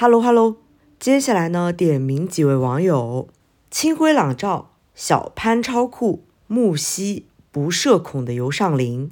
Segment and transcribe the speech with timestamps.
[0.00, 0.58] Hello Hello，
[1.00, 3.26] 接下来呢，点名几位网友：
[3.68, 9.10] 清辉朗照、小潘超酷、木西不社恐的尤尚林，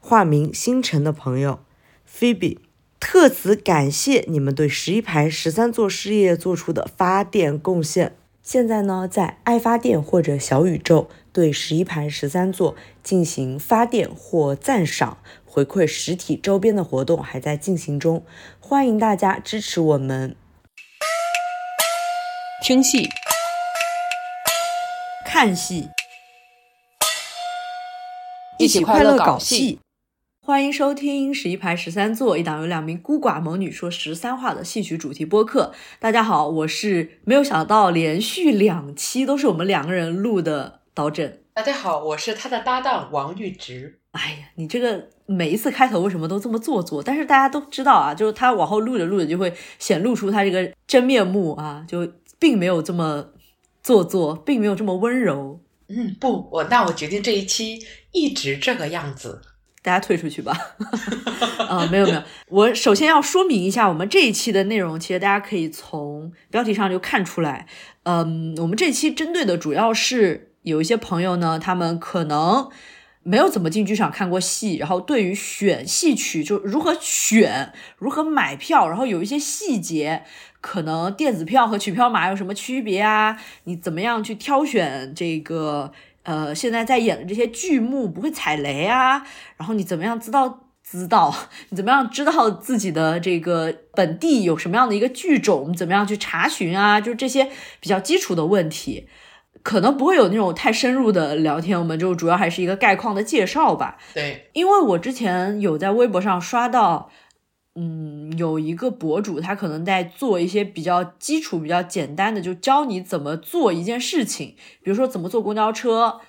[0.00, 1.58] 化名星辰的朋友
[2.10, 2.56] Phoebe，
[2.98, 8.16] 特此感谢你们对十一排十三座事业做出的发电贡献。
[8.42, 15.18] 现在呢，在爱发电或者小宇宙对十一排十三座进行发电或赞赏。
[15.54, 18.24] 回馈实体周边的活动还在进行中，
[18.58, 20.34] 欢迎大家支持我们。
[22.62, 23.06] 听戏、
[25.26, 25.90] 看戏，
[28.58, 29.78] 一起快乐搞戏。
[30.40, 35.74] 欢迎收听十一排十三座，一档由两名孤寡猛女说十三话的戏曲主题播客。
[35.98, 41.42] 大家好，我是没有想到连续两期都是我们两个人录的导诊。
[41.52, 43.98] 大家好，我是他的搭档王玉直。
[44.12, 47.02] 哎呀，你这个每一次开头为什么都这么做作？
[47.02, 52.06] 但是大家都知道啊，就是他往后录着录着就会显露出他这个真面目啊，就
[52.38, 53.26] 并没有这么
[53.82, 55.60] 做作，并没有这么温柔。
[55.88, 57.78] 嗯，不，我那我决定这一期
[58.12, 59.42] 一直这个样子。
[59.82, 60.56] 大家退出去吧。
[61.68, 67.66] 啊，没有没有，我首先要说明一下，我们这一期的内容，其实大家可以从标题上就看出来。
[68.04, 72.68] 嗯，我们这期针对的主要是有一些朋友呢，他们可能。
[73.24, 80.24] 没有怎么进剧场看过戏，然后对于选戏曲就如何选、如何买票，然后有一些细节，
[80.60, 83.38] 可能电子票和取票码有什么区别啊？
[83.64, 85.92] 你怎么样去挑选这个
[86.24, 89.24] 呃现在在演的这些剧目不会踩雷啊？
[89.56, 91.32] 然后你怎么样知道知道
[91.70, 95.72] 你怎么样知道自己的这个本地有什么样的一个剧种？
[95.72, 97.00] 怎么样去查询啊？
[97.00, 97.48] 就这些
[97.78, 99.06] 比较基础的问题。
[99.62, 103.96] 可能不会有那种太深入的聊天，我们就主要还是一个概况的介绍吧。
[104.12, 107.10] 对，因为我之前有在微博上刷到，
[107.74, 116.20] 嗯，有一个博主，他可能在做一些比较基础、比较简单的，就教你怎么做一件事情，比如说怎么坐公交车，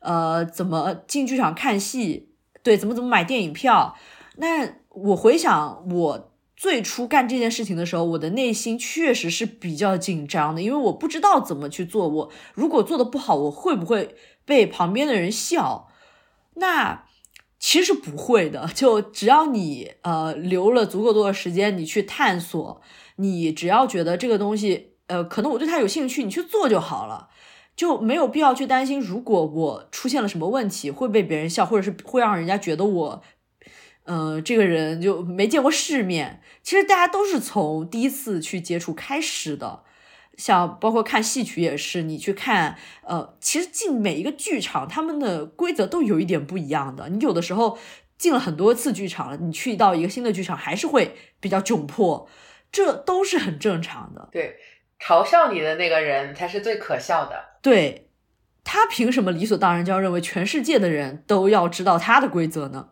[0.00, 2.30] 呃，怎么进剧场看戏，
[2.62, 3.96] 对，怎么怎么买电影票。
[4.36, 6.32] 那我回想我。
[6.58, 12.08] 最初干这件事情的时候，我的内心确实是比较紧张的，因为我不知道怎么去做。
[12.08, 15.88] 我如果做的不好，我会不会被旁边的人笑？
[16.54, 17.04] 那
[17.60, 22.82] 其实不会的，就只要你呃留了足够多的时间，你去探索，
[23.16, 27.28] 你只要觉得这个东西呃可能我对它有兴趣，你去做就好了，
[27.76, 33.22] 就没有必要去担心，如果我出现了什么问题会被别人笑，或者是会让人家觉得我。
[34.10, 36.40] 嗯，这个人就没见过世面。
[36.62, 39.82] 其实大家都是从第一次去接触开始的，
[40.38, 47.10] 像包括看戏曲也是，你去看，呃，其实进每一个剧场，他们的规则都有一点不一样的。
[47.10, 47.78] 你有的时候
[48.16, 52.26] 进了很多次剧场了，你去到一个新的剧场，还是会比较窘迫，
[52.72, 54.30] 这都是很正常的。
[54.32, 54.56] 对，
[54.98, 57.44] 嘲笑你的那个人才是最可笑的。
[57.60, 58.08] 对
[58.64, 62.88] 他凭什么理所当然就要认为全世界的人都要知道他的规则呢？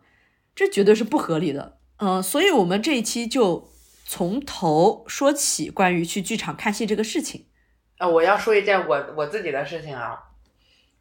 [0.57, 3.69] 这绝对是不合理的，嗯，所以我们这一期就
[4.07, 7.45] 从头说起关于去剧场看戏这个事情。
[7.99, 10.17] 啊，我要说一件我我自己的事情啊，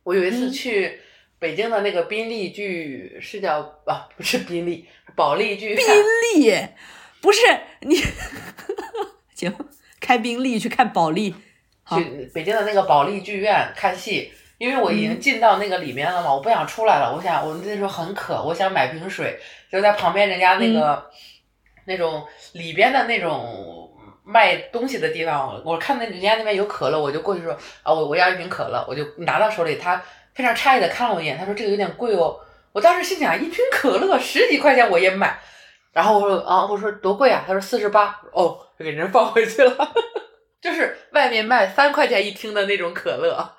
[0.02, 1.00] 我有一次去
[1.38, 4.84] 北京的那个宾利剧，是叫啊，不是宾利，
[5.14, 5.74] 保利剧。
[5.74, 5.86] 宾
[6.34, 6.52] 利
[7.22, 7.40] 不是
[7.80, 7.96] 你，
[9.34, 9.54] 行，
[9.98, 11.34] 开宾利去看保利，
[11.88, 14.30] 去北京的那个保利剧院看戏。
[14.58, 17.14] 因为我已经进到那个里面了嘛，我不想出来了。
[17.14, 19.38] 我想，我那时候很渴，我想买瓶水，
[19.70, 21.10] 就在旁边人家那个
[21.84, 23.90] 那种里边的那种
[24.24, 27.52] 卖东西的地方，我看到人家那边有可乐，我就过去说
[27.82, 29.76] 啊，我我要一瓶可乐，我就拿到手里。
[29.76, 30.02] 他
[30.34, 32.38] 非常诧异的看了我一眼，他说这个有点贵哦。
[32.72, 35.38] 我当时心想，一瓶可乐十几块钱我也买。
[35.92, 37.44] 然后我说啊，我说多贵啊？
[37.46, 38.20] 他说四十八。
[38.32, 39.94] 哦，给人放回去了，
[40.60, 43.55] 就是外面卖三块钱一听的那种可乐。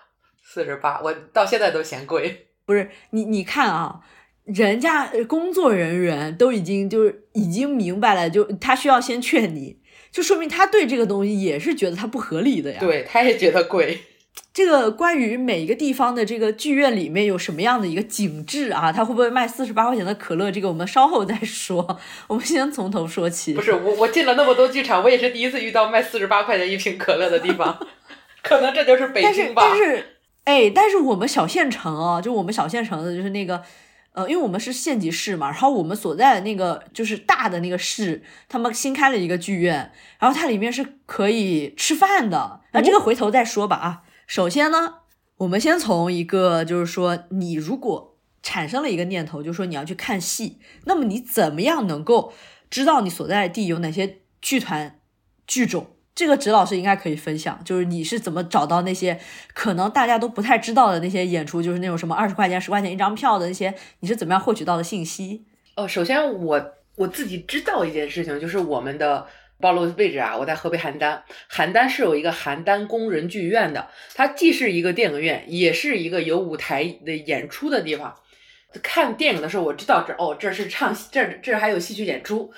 [0.57, 2.47] 四十八，我到现在都嫌贵。
[2.65, 4.01] 不是你，你看啊，
[4.45, 9.77] 人家工作人员都已经就是已经明白了，就他需要先劝你，
[10.11, 12.79] 就说明他对这个东西也是觉得它不合理的呀。
[12.79, 13.99] 对，他也觉得贵。
[14.51, 20.51] 这个关于每一个地方的这个剧院里面有什么样的一个景致啊，他会不会卖四十八块钱的可乐？
[20.51, 21.99] 这个我们稍后再说。
[22.25, 23.53] 我们先从头说起。
[23.53, 27.77] 不是我，我进了那么多剧场，我也是第一次遇到卖四十八块钱一瓶可乐的地方。
[28.41, 29.61] 可能这就是北京吧。
[29.65, 30.16] 但是。
[30.47, 33.61] 哎，但是我们小县城啊，就我们小县城的，就是那个，
[34.13, 42.61] 呃，因为我们是县级市嘛，然后我们所在的那个就是大的那个市，他们新开了一个剧院，然后它里面是可以吃饭的。
[42.71, 44.03] 那这个回头再说吧啊。
[44.25, 44.99] 首先呢，
[45.39, 52.31] 我们先从一个就是说，你如果产生了一个念头，就是说你要去看戏，那么你怎么样能够
[52.69, 55.01] 知道你所在的地有哪些剧团、
[55.45, 55.96] 剧种？
[56.17, 59.19] 这个指老师应该可以分享，就是你是怎么找到那些
[59.53, 65.45] 可能大家都不太知道的那些演出，就是那种什么二十块钱、十块钱一张票的那些，你是怎么样获取到的信息？
[65.75, 69.27] 哦，首先我我自己知道一件事情，就是我们的
[69.61, 71.19] 暴露位置啊，我在河北邯郸，
[71.51, 78.15] 邯郸是有一个邯郸工人剧院的，它既是一个电影院，也是一个有舞台的演出的地方。
[78.81, 82.51] 看电影的时候，我知道这哦，这是唱戏这这还有戏曲演出。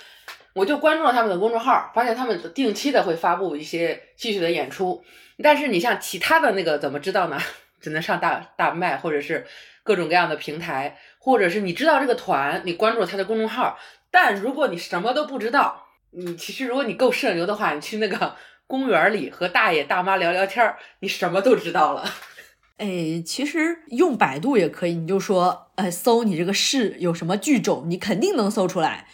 [0.60, 5.02] 我就关注了他们的公众号，发现他们定期的会发布一些戏曲的演出。
[5.42, 7.40] 但是你像其他的那个怎么知道呢？
[7.80, 9.48] 只能上大大麦或者是
[9.84, 13.80] 各种各样的平台，或者是你知道这个团，你关注他的公众号。
[14.12, 18.36] 但如果你什么都不知道，你其实如果你够社牛的话，你去那个
[18.68, 22.04] 公园里和大爷大妈聊聊天，你什么都知道了。
[22.76, 29.08] 哎，其实用百度也可以，你就说，呃，搜你这个市有什么剧种，你肯定能搜出来。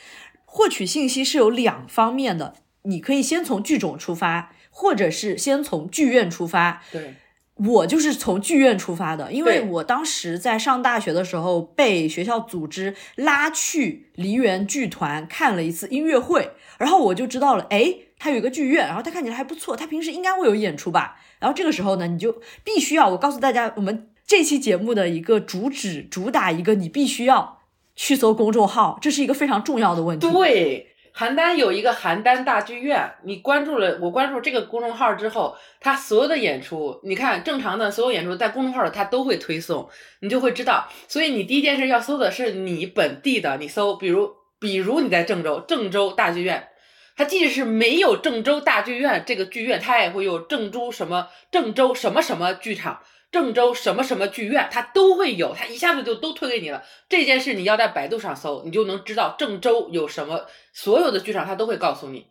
[0.56, 2.54] 获取信息是有两方面的，
[2.84, 6.82] 你可以先从剧种出发，或者是先从剧院出发。
[6.94, 7.16] 对，
[7.56, 21.18] 我就是从剧院出发的，因为我当时在上大学的时候被学校组织拉去梨园剧团看了一次音乐会，然后我就知道了，哎，他有一个剧院，然后他看起来还不错，他平时应该会有演出吧。
[21.40, 27.55] 然后这个时候呢，你就必须要，我告诉大家，我们这期节目的一个主旨主打一个，你必须要。
[27.96, 30.30] 去搜公众号，这是一个非常重要的问题。
[30.32, 39.88] 对，邯郸有一个邯郸大剧院，你关注了我关注这个公众号之后，他所有的演出，你看正常的所有演出在公众号里他都会推送，
[40.20, 40.90] 你就会知道。
[41.08, 46.68] 所以你第一件事要搜的是你本地的，你搜，比如比如你在郑州，郑州大剧院，
[47.16, 53.00] 它即使是没有郑州大剧院这个剧院，它也会有郑州什么郑州什么什么剧场。
[53.32, 56.84] 郑州什么什么剧院，它都会有，它一下子就都推给你了。
[57.10, 62.28] 这件事你要在百度上搜，你就能知道郑州有什么，所有的剧场它都会告诉你。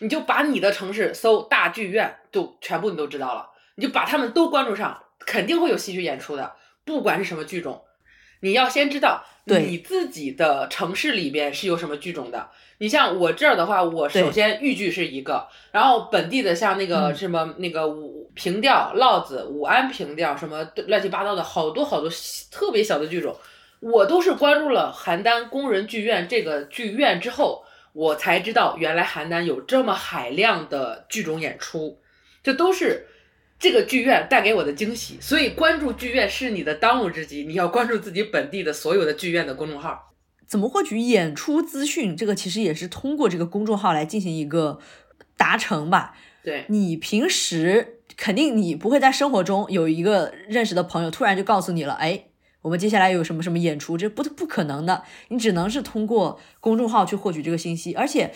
[0.00, 3.50] 你就把你的城市搜大剧院，就全部你都知道了。
[3.76, 7.84] 你就把他们都关注上，肯定会有戏剧演出的，不管是什么剧种。
[8.40, 12.48] 你要先知道你自己的城市里边是有什么剧种的。
[12.78, 22.10] 你像我这儿的话，我首先豫剧是一个，然后本地的像那个什么那个武平调、烙子、武安平调什么乱七八糟的好多好多
[22.50, 23.34] 特别小的剧种，
[23.80, 32.00] 我都是关注了邯郸工人剧院这个剧院之后，我才知道原来邯郸有这么海量的剧种演出，
[32.42, 33.06] 这都是。
[33.58, 37.44] 这个剧院带给我的惊喜，所以关注剧院是你的当务之急。
[37.44, 40.12] 你要关注自己本地的所有的剧院的公众号。
[40.46, 42.14] 怎么获取演出资讯？
[42.14, 44.78] 这个其实也是通过这个公众号来进行一个
[45.38, 46.14] 达成吧。
[46.44, 52.26] 对你平时肯定你不会在生活中有一个认识的朋友突然就告诉你了，哎，
[52.60, 55.02] 我们接下来有什么什么演出，这不不可能的。
[55.28, 58.32] 你只能是通过公众号去获取这个信息，而且。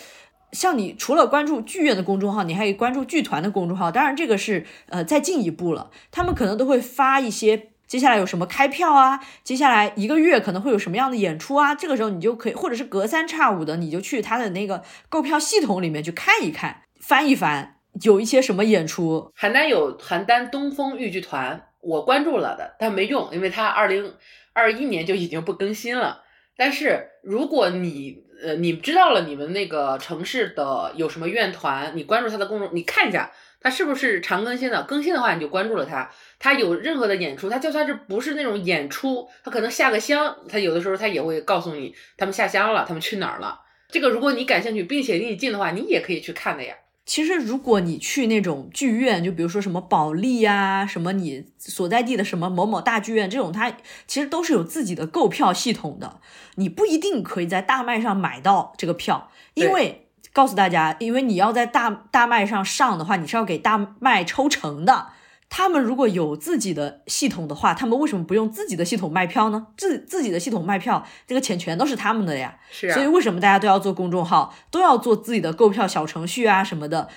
[0.52, 3.90] 像你除了关注剧院的公众号，你还可以关注剧团的公众号。
[3.90, 11.74] 当然，这个是呃再进一步了，他们可能都会发一些接下来有什么开票啊，接下来一个月可能会有什么样的演出啊。
[11.74, 19.32] 这个时候你就可以，或者是隔三差五的，你就去他的那个购票系统里面去看一看，翻一翻，有一些什么演出。
[19.36, 24.14] 邯郸有邯郸东风豫剧团，我关注了的，但没用，因为它二零
[24.52, 26.22] 二一年就已经不更新了。
[26.56, 36.10] 但是如果你呃，你知道了你们那个城市的有什么院团，你关注他的公众，你看一下他是不是常更新的，更新的话你就关注了他。
[36.38, 43.60] 他有任何的演出，他就算是不是那种演出，他可能下个乡，他有的时候他也会告诉你他们下乡了，他们去哪儿了。
[43.88, 46.74] 这个如果你感兴趣，并且离你近的话，你也可以去看的呀。
[47.10, 53.72] 其实，如果你去那种剧院，就比如说什么保利呀，什么你所在地的什么某某大剧院这种，它
[54.06, 56.20] 其实都是有自己的购票系统的。
[56.54, 65.08] 你不一定可以在大麦上买到这个票，因为告诉大家，因为你要在大大麦上上的话，你是要给大麦抽成的。
[65.52, 69.66] 他们如果有自己的系统的话，他们为什么不用自己的系统卖票呢？
[69.76, 72.56] 自自己的系统卖票，这个钱全都是他们的呀。
[72.70, 72.94] 是啊。
[72.94, 77.08] 所以为什么大家都要做公众号，都要做自己的购票小程序啊什么的？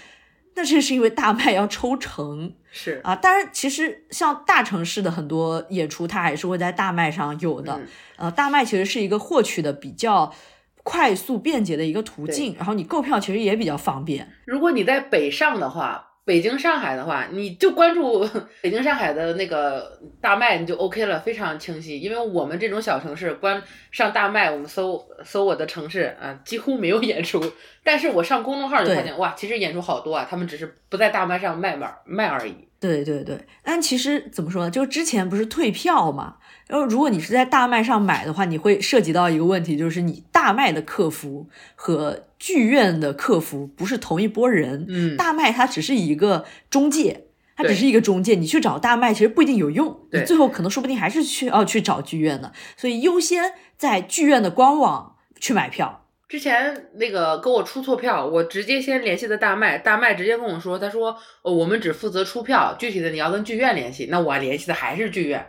[0.56, 2.56] 那这是因为大麦要抽成。
[2.72, 7.80] 是啊，当然，其实像大城市的很多演出，它还是会在大麦上有的。
[8.16, 10.34] 呃，大麦其实是一个获取的比较
[10.82, 14.28] 快速便捷的一个途径，然后你购票其实也比较方便。
[14.46, 16.10] 如果你在北上的话。
[16.26, 18.28] 北京、上海的话，你就关注
[18.62, 22.00] 北京、上海的那个大麦，你就 OK 了，非常清晰。
[22.00, 23.62] 因为我们这种小城市，关
[23.92, 27.42] 上大麦，我们搜搜我的城市啊，几乎没有演出，
[27.84, 32.56] 但是我上公众号就发现，哇，其实演出好多啊，他们只是不在大麦上卖卖卖而已。
[32.80, 34.72] 对对对，但其实怎么说呢？
[34.72, 36.36] 就之前不是退票嘛，
[36.68, 44.86] 然后如果你是在大麦上买的话，你会涉及到一个问题，就是你大麦的客服和剧院的客服不是同一拨人。
[44.88, 56.00] 嗯，大麦它只是一个中介，它只是一个中介，你去找大麦其实不一定有用，你最后可能说不定还是去要去找剧院的，所以优先在剧院的官网去买票。
[56.30, 64.08] 之前那个给我出错票，我直接先联系的大麦，大麦直接跟我说，他说，哦，我们只负责出票，具体的你要跟剧院联系。
[64.10, 65.46] 那我联系的还是剧院。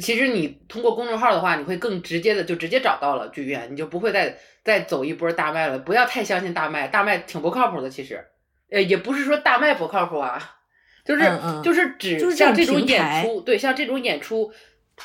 [0.00, 5.78] 其实你通过公众号的话，你会更直接的就直接找到了剧院，你就不会再再走一波大麦了。
[5.78, 7.88] 不要太相信大麦，大麦挺不靠谱的。
[7.88, 8.24] 其实，
[8.70, 10.56] 呃，也不是说大麦不靠谱啊，
[11.04, 11.22] 就是
[11.62, 14.52] 就是指像这种演出，对，像这种演出，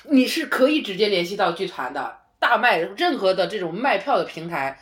[0.09, 2.17] 你是可以直接联系到剧团的。
[2.39, 4.79] 大麦任何的这种卖票的平台。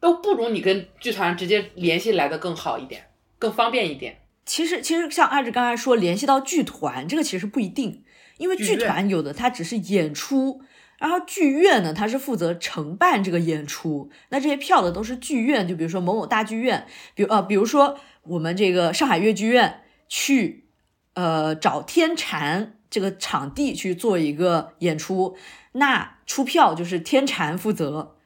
[0.00, 3.06] 都不如你跟剧团直接联系来的更好一点，
[3.38, 4.20] 更方便一点。
[4.44, 8.04] 其实，其实像阿志刚才说，联系到剧团这个其实不一定，
[8.38, 10.60] 因为剧团有的它只是演出，
[10.98, 14.10] 然后剧院呢，它是负责承办这个演出。
[14.30, 20.64] 那这些票的都是剧院，就比如说某某大剧院，比如呃，比如说我们这个上海越剧院去
[21.14, 25.36] 呃找天蟾这个场地去做一个演出，
[25.72, 28.16] 那出票就是天蟾负责。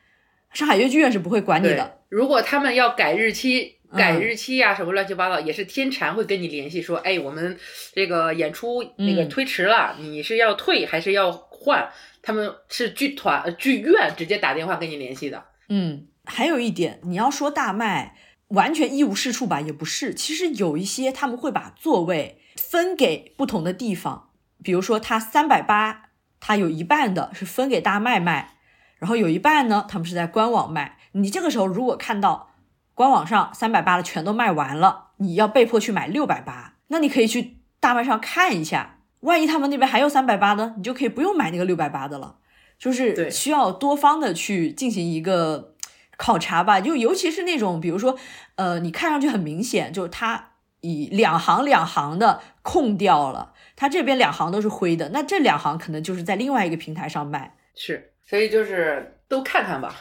[0.53, 1.99] 上海越剧院是不会管你的。
[2.09, 7.59] 如果他们要改日期、改日期呀，什么乱七八糟，也是天蟾会跟你联系说，哎，我们
[7.93, 11.89] 这个演出那个推迟了，你是要退还是要换？
[12.21, 15.45] 他们是剧团、剧院直接打电话跟你联系的。
[15.69, 18.17] 嗯，还有一点，你要说大麦
[18.49, 20.13] 完全一无是处吧，也不是。
[20.13, 24.31] 其实有一些他们会把座位分给不同的地方，
[24.63, 28.57] 比如说他三百八，他有一半的是分给大麦卖。
[28.99, 30.99] 然后有一半呢，他们是在官网卖。
[31.13, 32.51] 你这个时候如果看到
[32.99, 42.39] 官网上三百八的全都卖完了，你要被迫去买六百八，那你可以去大麦上看一下，万一他们那边还有三百八的，你就可以不用买那个六百八的了。
[42.77, 45.75] 就是需要多方的去进行一个
[46.17, 46.81] 考察吧。
[46.81, 48.19] 就尤其是那种，比如说，
[48.57, 50.51] 呃，你看上去很明显，就是它
[50.81, 57.55] 以两行两行的空掉了，它这边两行都是灰的，那这两行可能就是在另外一个平台上卖。
[57.77, 58.15] 是。
[58.25, 59.95] 所以就是都看看吧。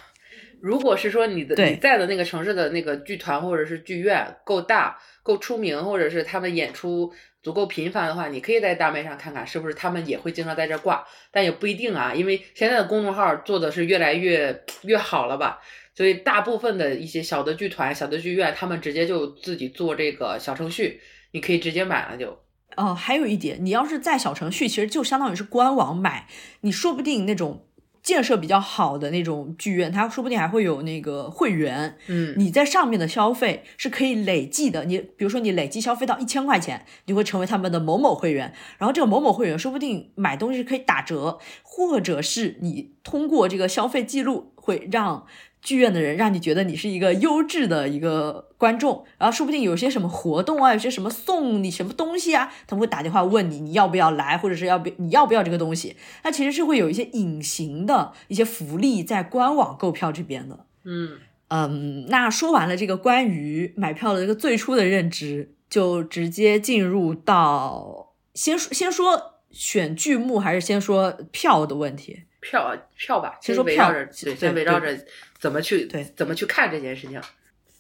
[0.62, 15.60] 如果是说你的你在的那个城市的那个剧团或者是剧院够大、够出名，或者是他们演出足够频繁的话，你可以在大麦上看看是不是他们也会经常在这挂，但也不一定啊，因为现在的公众号做的是越来越越好了吧。
[15.96, 21.00] 所以大部分的一些小的剧团、小的剧院，他们直接就自己做这个小程序，
[21.32, 22.38] 你可以直接买了就。
[22.76, 26.28] 哦，还有一点，你要是在小程序，其实就相当于是官网买，
[26.62, 27.67] 你说不定那种。
[28.04, 31.98] 建设比较好的那种剧院，它说不定还会有那个会员。
[32.08, 34.86] 嗯，你在上面的消费是可以累计的。
[34.86, 38.54] 你比如说，你累计消费到一千块钱，你会成为他们的某某会员。
[38.78, 45.26] 然后这个某某会员说不定买东西可以打折，或者是你通过这个消费记录会让。
[45.68, 60.66] 剧院的人让你觉得你是一个优质的一个观众，然后说不定有些什么活动啊，有些什么送你什么东西啊，他们会打电话问你你要不要来，或者是要不你要不要这个东西，那其实是会有一些隐形的一些福利在官网购票这边的。
[60.86, 61.18] 嗯
[61.50, 72.22] 嗯，那说完了这个关于买票的这个最初的认知，就直接进入到先说先说选剧目还是先说票的问题。
[72.40, 74.96] 票票吧，先说票，对，先围绕着
[75.40, 77.20] 怎么去对怎么去看这件事情。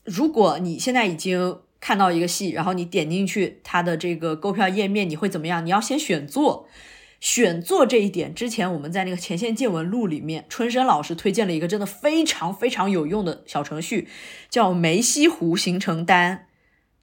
[0.03, 5.63] 如果你现在已经看到一个戏，然后你点进去它的这个购票页面，你会怎么样？
[5.63, 6.67] 你要先选座，
[7.19, 14.07] 选座这一点，之前我们在那个前线见闻录里面，春生老师推荐了一个真的非常非常有用的小程序，
[14.49, 16.46] 叫梅溪湖行程单。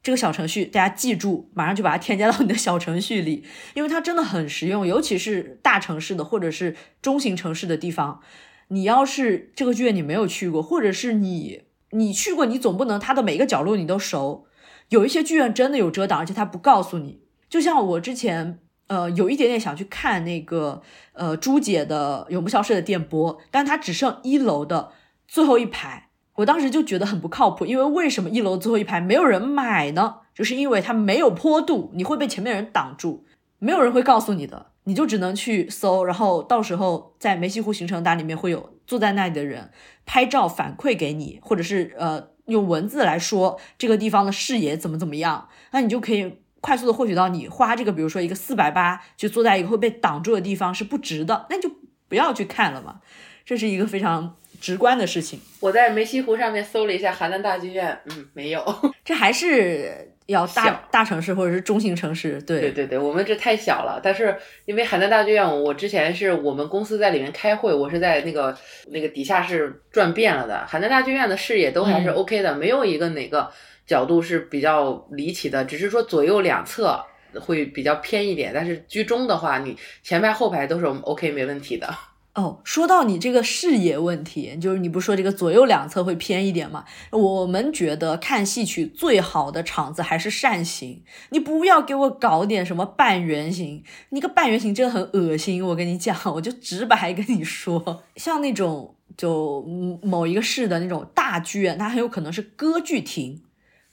[0.04, 3.42] 这个小程序大家记住，马上就把它添加到你的小程序里，
[3.72, 8.20] 因为它真的很实用，尤其是大城市的或者是中型城市的地方。
[8.68, 14.46] 你要是这个剧院你没有去过，或者是你你去过，你总不能它的每个角落你都熟。
[14.90, 17.22] 有一些剧院真的有遮挡，而且它不告诉你。
[17.48, 18.58] 就像我之前
[18.88, 20.82] 呃有一点点想去看那个
[21.14, 24.92] 呃朱姐的永不消失的电波，但它只剩一楼的
[25.26, 26.03] 最后一排。
[26.36, 30.16] 我当时就觉得很不靠谱，因为为什么一楼最后一排没有人买呢？
[30.34, 33.24] 就是因为它没有坡度，你会被前面人挡住，
[33.60, 39.70] 没有人会告诉你的，你就只能去搜，然后到时候在梅溪湖行程单里面会有坐在那里的人
[40.04, 51.70] 拍照反馈给你，或者是呃用文字来说这个地方的视野怎么怎么样，那你就可以快速的获取到你花这个，比如说一个四百八就坐在一个会被挡住的地方是不值的，那就
[52.08, 53.00] 不要去看了嘛，
[53.44, 54.34] 这是一个非常。
[54.64, 55.38] 直观的事情。
[55.60, 58.64] 我在梅溪湖上面搜了一下邯郸大剧院，嗯，没有。
[59.04, 64.00] 这还是要大大城市或者是中型城市，对对对对，我们这太小了。
[64.02, 68.56] 但是因为邯郸大剧院，我之前是我们公司在里面开会，我是在那个
[68.88, 70.66] 那个底下是转遍了的。
[70.66, 73.50] 邯郸大剧院的视野都还是嗯 OK 的，没有一个哪个
[73.86, 76.98] 角度是比较离奇的，只是说左右两侧
[77.38, 78.50] 会比较偏一点。
[78.54, 81.94] 但是居中的话，你前排后排都是 OK 没问题的。
[82.34, 86.84] 哦，说到你这个视野问题，就是你不说这个左右两侧会偏一点吗？
[87.12, 95.64] 我们觉得看戏曲最好的场子还是扇形，你不要给我搞点什么半圆形，你个半圆形真的很恶心。
[95.64, 99.64] 我跟你讲，我就直白跟你说，像那种就
[100.02, 103.42] 某一个市的那种大剧院，它很有可能是歌剧厅。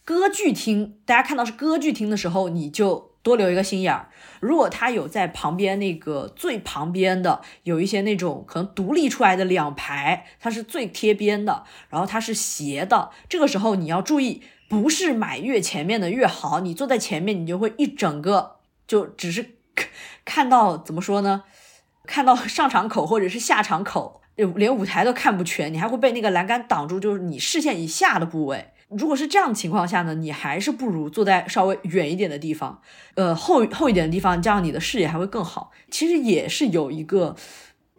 [0.03, 4.09] 歌剧厅，大家看到是歌剧厅的时候，你就多留一个心眼儿。
[4.41, 16.59] 如果它有在旁边那个最旁边的有一些那种可能独立出来的两排，它是最贴边的，然后它是斜的，这个时候你要注意，不是买越前面的越好。
[16.59, 18.57] 你坐在前面，你就会一整个
[18.87, 19.57] 就只是
[20.25, 21.43] 看到怎么说呢？
[22.07, 28.71] 看到上场口或者是下场口，连舞台都看不全，你还会被那个栏杆挡住，就是你视线以下的部位。
[28.97, 32.81] 如果是这样的情况下呢，你还是不如坐在稍微远一点的地方，
[33.15, 35.71] 呃，后后一点的地方，这样你的视野还会更好。
[35.89, 37.35] 其实也是有一个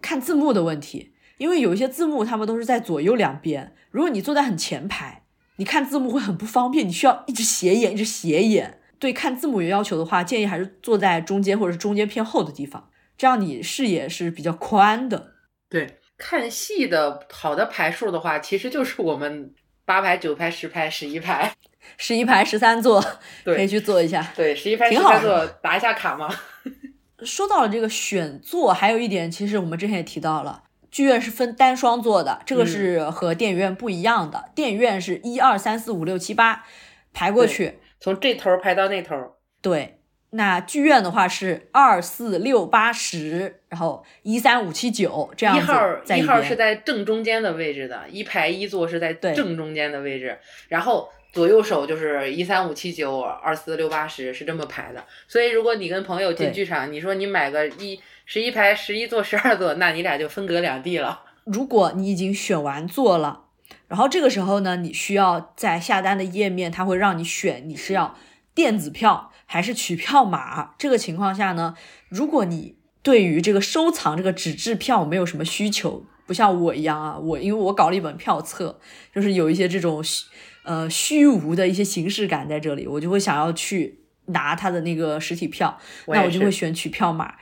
[0.01, 5.25] 看字幕的问题，因为有一些字幕他们都是在左右两边，如果你坐在很前排，
[5.57, 8.81] 你看字幕会很不方便，你需要一直斜眼，一直斜眼。
[8.99, 15.33] 对看字幕有要求的话，建议还是坐在中间或者是中间偏后的地方，这样你视野是比较宽的。
[15.69, 19.53] 对，看戏的好的排数的话，其实就是我们
[19.93, 21.53] 八排、九排、十排、十一排。
[21.99, 23.05] 十一排十三座，
[23.45, 24.27] 可以去坐一下。
[24.35, 26.35] 对，十一排、挺好十三座打一下卡嘛。
[27.25, 34.47] 说到了这个选座，还有一点，其实我们之前也提到了，剧院是分单双座的，这个嗯是和电影院不一样的。
[34.55, 36.65] 电影院是一二三四五六七八
[37.13, 39.15] 排过去，从这头排到那头。
[39.61, 39.99] 对。
[40.35, 55.05] 那剧院的话是二四六八十，然后一三五七九这样子一号在一号是在正中间的位置的，一排一座是在正中间的位置，然后左右手就是一三五七九二四六八十是这么排的。
[55.29, 61.21] 所以如果你跟朋友进剧场，你说你买个一十一排十一座十二座，那你俩就分隔两地了。
[61.45, 63.47] 如果你已经选完座了，
[63.89, 68.17] 然后这个时候呢，你需要在下单的页面，它会让你选你是要
[68.55, 70.71] 电子票还是取票码。
[70.79, 71.75] 这个情况下呢，
[72.09, 78.81] 如果你对于这个收藏这个纸质票没有什么需求，不像我一样啊，我因为我搞了一本票册，
[79.15, 80.25] 就是有一些这种虚
[80.65, 87.35] 呃虚无的一些形式感在这里，我就会想要去拿它的那个实体票，那我就会选取票码。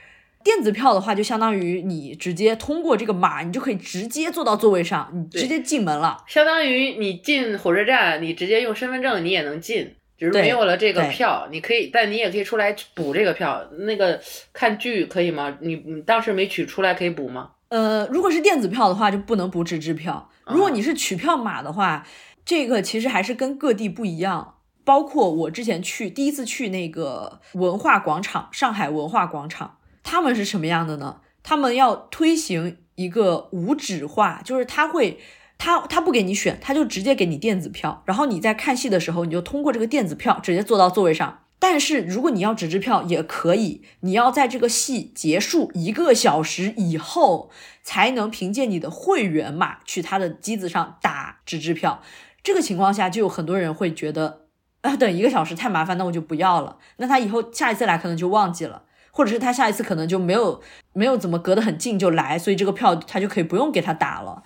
[0.42, 6.24] 电子票的话，就相当于你直接通过这个码，你就可以直接坐到座位上，你直接进门了。
[6.26, 13.66] 相当于你进火车站，你直接用身份证你也能进，只是没有了这个票，你可以，但你也可以出来补这个票。
[13.78, 14.20] 那个
[14.52, 15.56] 看剧可以吗？
[15.62, 17.52] 你你当时没取出来可以补吗？
[17.70, 20.30] 呃，如果是电子票的话，就不能补纸质票。
[20.46, 22.06] 如果你是取票码的话，
[22.44, 24.56] 这个其实还是跟各地不一样。
[24.84, 31.22] 包括我之前去第一次去那个文化广场，上海文化广场，他们是什么样的呢？
[31.42, 35.18] 他们要推行一个无纸化，就是他会。
[35.60, 41.40] 他他不给你选，他就直接给你电子票，然后你在看戏的时候，你就通过这个电子票直接坐到座位上。
[41.58, 47.50] 但是如果你要纸质票也可以，你要在这个戏结束一个小时以后，
[47.82, 52.00] 才能凭借你的会员码去他的机子上打纸质票。
[52.42, 54.46] 这个情况下，就有很多人会觉得，
[54.80, 56.78] 啊，等一个小时太麻烦，那我就不要了。
[56.96, 60.62] 那他以后下一次来可能就忘记了，或者是他下一次可能就没有
[60.94, 64.42] 没有怎么隔得很近就来，所以这个票他就可以不用给他打了。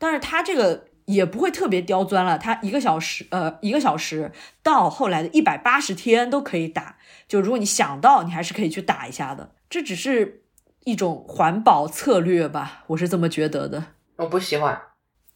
[0.00, 4.32] 但是他这个也不会特别刁钻了，他一个小时，呃，一个小时
[4.62, 6.96] 到后来的一百八十天都可以打。
[7.28, 9.52] 就如果你想到，你还是可以去打一下的。
[9.68, 10.42] 这只是
[10.84, 13.84] 一种环保策略吧，我是这么觉得的。
[14.16, 14.80] 我不喜欢。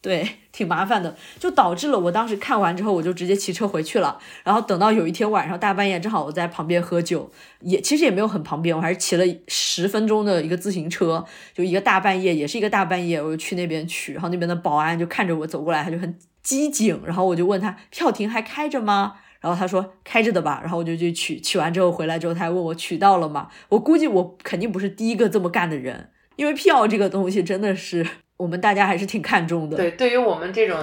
[0.05, 4.19] 对，挺麻烦的，就导致了我当时看完之后，我就直接骑车回去了。
[4.43, 14.13] 然后等到有一天晚上大半夜，正好我在旁边喝酒，也其实也没有很旁边，我还是骑了十分钟的一个自行车，就一个大半夜，也是一个大半夜，我就去那边取。
[14.13, 19.13] 然后那边的保安就看着我走过来，他就很机警，然后我就问他票亭还开着吗？
[19.41, 23.49] 然后他说开着的吧，然后我就去取，取完之后回来之后，他还问我取到了吗？
[23.69, 28.05] 我估计我肯定不是第一个这么干的人，因为票这个东西真的是
[28.37, 29.77] 我们大家还是挺看重的。
[29.77, 30.77] 对，对于我们这种，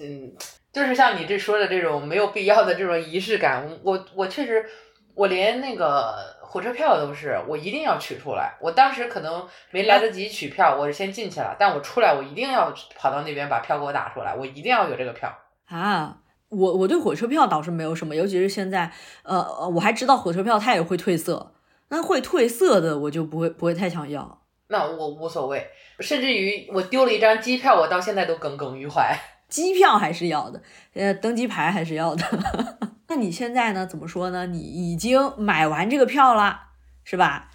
[0.00, 0.32] 嗯，
[0.72, 4.64] 就是像你这说的这种没有必要的这种仪式感，我我确实
[5.14, 8.54] 我连那个火车票都是，我一定要取出来。
[8.60, 15.32] 我当时可能没来得及取票，我是先进去了，但我出来我一定要跑到那边把票给我打出来，我一定要有这个票
[15.66, 16.18] 啊。
[16.50, 21.54] 我我对火车票倒是没有什么，尤其是现在，呃，我还知道火车票它也会褪色，
[21.88, 24.41] 那会褪色的我就不会不会太想要。
[24.72, 25.64] 那我无所谓，
[26.00, 29.14] 甚至于我丢了一张机票，我到现在都耿耿于怀。
[29.50, 30.62] 机票还是要的，
[30.94, 32.24] 呃，登机牌还是要的。
[33.08, 33.86] 那你现在呢？
[33.86, 34.46] 怎么说呢？
[34.46, 36.58] 你已经买完这个票了，
[37.04, 37.50] 是吧？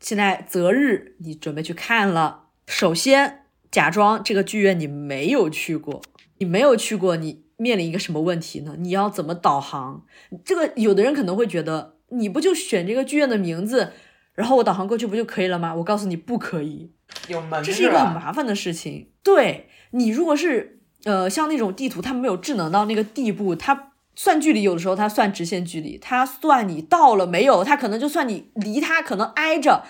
[0.00, 2.44] 现在择日你准备去看了。
[2.66, 6.00] 首先假装这个剧院你没有去过，
[6.38, 8.76] 你没有去过，你面临一个什么问题呢？
[8.78, 10.06] 你要怎么导航？
[10.42, 13.92] 这个有的人可能会觉得，你不就选这个剧院的名字，
[14.36, 15.74] 然后我导航过去不就可以了吗？
[15.74, 16.92] 我告诉你不可以，
[17.26, 19.10] 有门这是一个很麻烦的事情。
[19.24, 23.92] 对你如果是呃像那种地图，它没有智能到那个地步，它。
[24.18, 29.84] 算距离，有的时候它算直线距离，它算你到了没有，它可能就算你离它可能挨着，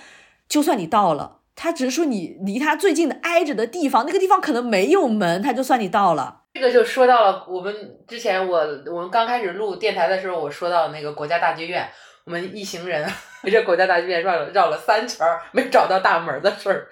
[0.48, 6.42] 就算你到了，它只是说你离它最近的挨着的地方，那个地方可能没有门，它就算你到了。
[6.54, 7.72] 这个就说到了我们
[8.08, 8.58] 之前我
[8.92, 11.88] 我们刚开始录电台的时候，我说到那个国家大剧院，
[12.24, 13.08] 我们一行人
[13.46, 16.88] 围着国家大剧院绕了绕了三圈，没找到大门的事儿。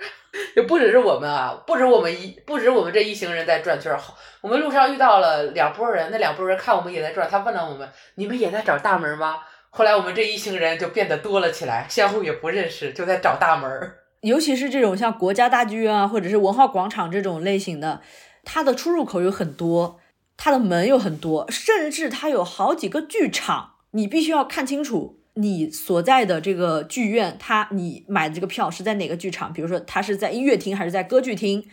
[0.56, 4.00] 就不只是我们啊，不止我们一，不止我们这一行人在转圈儿。
[4.40, 9.38] 我们路上遇到了两拨人，那两拨人看我们也在转，他问了我们：“你们也在找大门吗？”
[9.70, 13.70] 后来我们这一行人就变得多了起来，相互也不认识，就在找大门。
[14.22, 18.00] 尤其是这种像国家大剧院啊，或者是文化广场这种类型的，
[18.44, 20.00] 它的出入口有很多，
[20.36, 25.20] 它的门有很多，甚至它有好几个剧场，你必须要看清楚。
[25.37, 29.53] 你所在的这个剧院，它你买的这个票是在哪个剧场？
[29.53, 31.64] 比如说，它是在音乐厅还是在歌剧厅？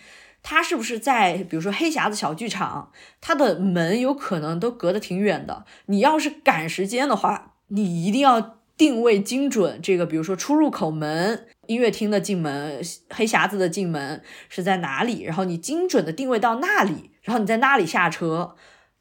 [0.41, 2.91] 它是不是在比如说黑匣子小剧场？
[3.21, 5.65] 它的门有可能都隔得挺远的。
[5.85, 9.79] 你要是赶时间的话，你一定要定位精准。
[9.79, 15.21] 这个比如说出入口门、音乐厅的进门、黑匣子的进门是在哪里？
[15.21, 18.55] 然后你精准的定位到那里，然后你在那里下车，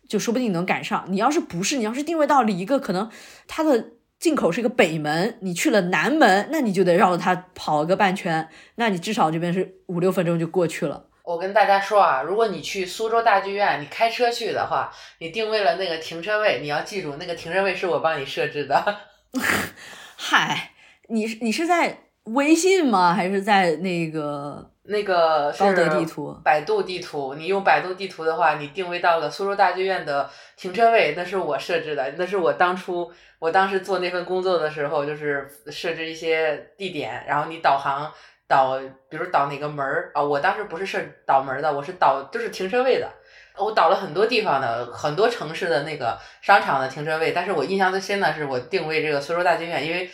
[0.07, 1.07] 就说不定能赶上。
[1.09, 3.11] 你要是不是，你要是定位到了一个可能
[3.49, 3.93] 它的。
[4.21, 11.07] 进口是一个北门，你去了南门，那你就得绕着它跑个半圈，那你至少这边是五六分钟就过去了。
[11.23, 18.97] 我跟大家说啊，如果你去苏州大剧院，你开车去的话，你定位了那个停车位，你要记住那个停车位是我帮你设置的。
[20.17, 20.73] 嗨，
[21.09, 23.13] 你你是在微信吗？
[23.13, 26.37] 还是在那个那个高德地图？
[26.45, 33.11] 百度地图，你用百度地图的话，你定位到了苏州大剧院的停车位，那是我设置的，那是我当初。
[33.39, 38.13] 我当时做那份工作的时候，就是设置一些地点，然后你导航
[38.47, 38.79] 导，
[39.09, 40.23] 比如导哪个门儿啊？
[40.23, 43.09] 我当时不是设导门的，我是导就是停车位的。
[43.57, 47.33] 我导了很多地方的，很多城市的那个商场的停车位。
[47.33, 50.11] 但是我印象最深的是我定位这个苏州大剧院，因为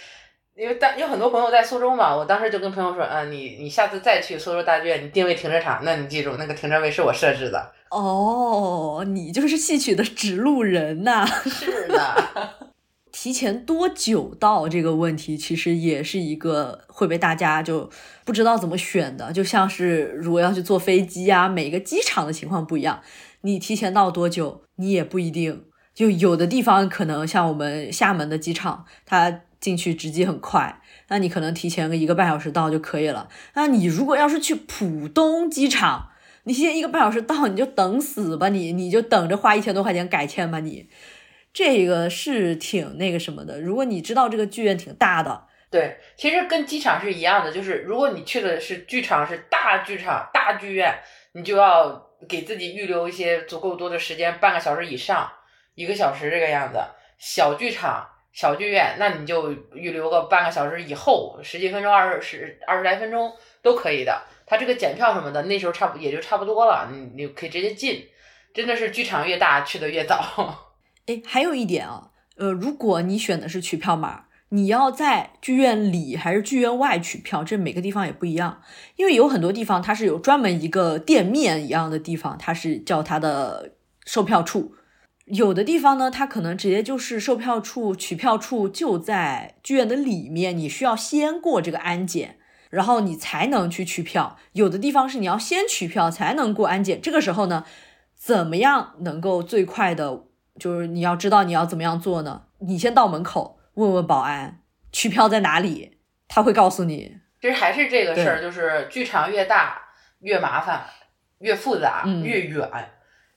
[0.58, 7.72] 因为当有很多朋友在苏州嘛，我当时就跟朋友说，嗯，你你下次再去苏州大剧院，你定位停车场，那你记住那个停车位是我设置的。
[7.90, 11.26] 哦，你就是戏曲的指路人呐。
[11.44, 12.50] 是的。
[13.12, 17.90] 提前多久到这个问题，其实也是一个会被大家就
[18.24, 19.30] 不知道怎么选的。
[19.32, 23.02] 就像是如果要去坐飞机啊，每个机场的情况不一样，
[23.42, 25.64] 你提前到多久，你也不一定。
[25.94, 33.28] 就有的地方可能像我们厦门的机场，它进去直机很快，那你可能提前个一个半小时到就可以了。
[33.54, 36.10] 那你如果要是去浦东机场，
[36.44, 40.88] 你提前一个半小时到，你就等死吧，你你就等着花一千多块钱改签吧，你。
[41.52, 43.60] 这个是挺那个什么的。
[43.62, 50.94] 如果你知道这个剧院挺大的，对，其实跟机场是一样的，就是如果你去的是剧场，是大剧场、大剧院，
[51.32, 55.30] 你就要给自己预留一些足够多的时间，半个小时以上，
[55.74, 56.78] 一个小时这个样子。
[57.18, 64.22] 小剧场、小剧院，那你就预留个半个小时以后，十几分钟、二十二十来分钟都可以的。
[64.44, 68.06] 他这个检票什么的，那时候差不也就差不多了，你你可以直接进。
[68.52, 70.68] 真的是剧场越大，去的越早。
[71.08, 78.62] 哎，还有一点啊，呃，如果你选的是取票码，你要在剧院里还是剧院外取票，这每个地方也不一样。
[78.96, 83.72] 因为有很多地方它是有专门一个店面一样的地方，它是叫它的
[84.04, 84.75] 售票处；
[85.26, 92.38] 有的地方呢，它可能直接就是售票处、取票处就在剧院的里面，你需要先过这个安检，
[92.70, 94.38] 然后你才能去取票。
[94.52, 97.64] 有的地方是你要先取票才能过安检，这个时候呢，
[98.14, 100.24] 怎么样能够最快的？
[100.58, 102.44] 就是你要知道你要怎么样做呢？
[102.60, 104.60] 你先到门口问问保安
[104.92, 107.18] 取票在哪里，他会告诉你。
[107.40, 109.82] 其实还是这个事儿，就是剧场越大
[110.20, 110.86] 越麻烦，
[111.40, 112.70] 越复杂越远。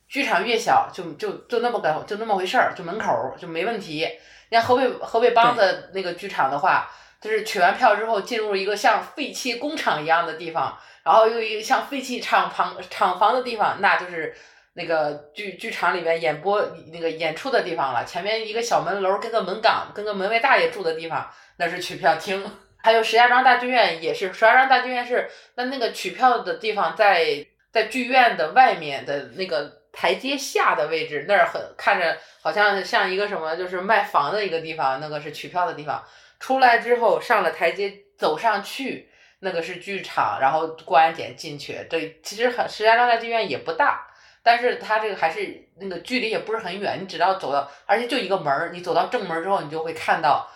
[0.09, 4.05] 剧场越小就就就那么个就那么回事儿，就门口就没问题。
[4.51, 6.89] 像河北河北梆子那个剧场的话，
[7.21, 14.35] 就是取完票之后进入一个像废弃工厂一样的地方，然后又一个像废弃厂房厂房的地方，那就是
[14.73, 16.59] 那个剧剧场里面演播
[16.91, 18.03] 那个演出的地方了。
[18.03, 22.43] 前面一个小门楼跟个门岗，跟个门卫大爷住的地方，那是取票厅。
[22.81, 29.77] 还有石家庄大剧院也是，石家庄大剧院是那那个取票的地方在在剧院的外面的那个。
[29.91, 36.03] 台阶下的位置，那儿很看着好像像一个什么，就是卖房的一个地方，那个是取票的地方。
[36.39, 41.85] 出来之后上了台阶，走上去，那个是剧场，然后过安检进去。
[41.89, 44.07] 这其实很石家庄大剧院也不大，
[44.41, 50.47] 但是它这个还是那个距离也不是很远，你只要走到，而且就一个门儿，你走到正门之后，你就会看到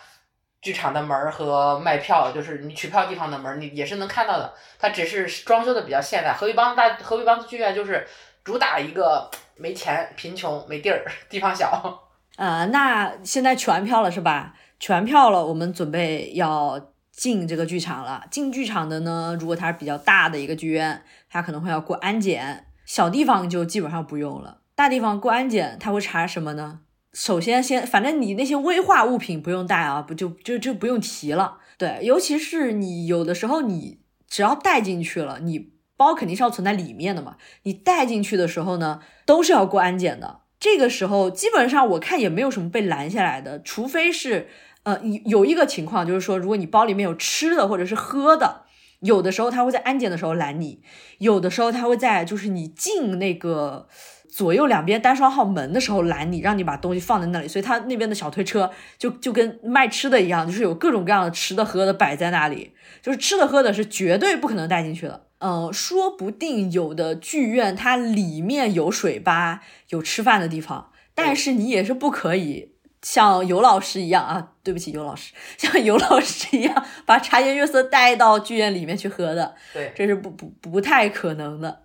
[0.61, 4.53] 剧场的门儿和卖票，就是你取票地方的门，你也是能看到的。
[4.79, 6.31] 它只是装修的比较现代。
[6.31, 8.07] 河北梆大河北梆子剧院就是。
[8.43, 12.09] 主打一个没钱、贫穷、没地儿、 地方小。
[12.35, 14.53] 呃，那现在取完票了是吧？
[14.79, 18.25] 取完票了，我们准备要进这个剧场了。
[18.29, 24.61] 进剧场的呢，如果它是比较大的一个剧院，它可能会要过安检；小地方就基本上不用了。
[24.75, 26.79] 大地方过安检，他会查什么呢？
[27.13, 31.59] 首先，先反正你那些危化物品不用带啊，不就就就不用提了。
[31.77, 35.72] 对，尤其是你有的时候你只要带进去了，你。
[35.95, 40.41] 包肯定是要存在里面的嘛，你带进去的时候呢，都是要过安检的。
[40.59, 44.47] 这个时候基本上我看也没有什么被拦下来的，除非是
[44.83, 48.63] 呃有有一个情况，就是说如果你包里面有吃的或者是喝的，
[49.01, 50.81] 有的时候他会在安检的时候拦你，
[51.17, 53.87] 有的时候他会在就是你进那个
[54.35, 57.47] 左右两边单双号门的时候拦你，让你把东西放在那里。
[57.47, 65.27] 所以他那边的小推车就就跟卖吃的一样，就是有各种各样的吃的喝的摆在那里，就是吃的喝的是绝对不可能带进去的。
[65.37, 72.71] 嗯，说不定有的剧院它里面有水吧，有吃饭的地方，但是你也是不可以
[73.03, 81.82] 像尤老师一样啊，对不起尤老师， 像尤老师一样把茶颜悦色带到剧院里面去喝的，对，这是不不不太可能的。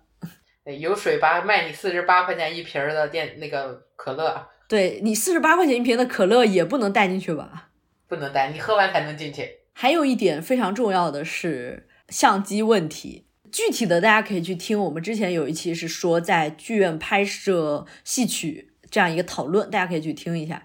[0.65, 7.69] 有水吧，卖你四十八块钱一瓶的电那个可乐，对你四十八块钱一瓶的可乐也不能带进去吧？
[8.07, 9.49] 不能带，你喝完才能进去。
[9.73, 13.27] 还有一点非常重要的是相机问题。
[13.51, 20.63] 具体的大家可以去听，我们之前有一期是说在剧院拍摄戏曲这样一个讨论，大家可以去听一下。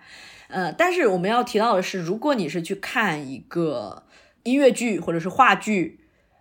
[0.48, 4.04] 呃，但是我们要提到的是，如果你是去看一个
[4.42, 6.00] 音乐剧或者是话剧，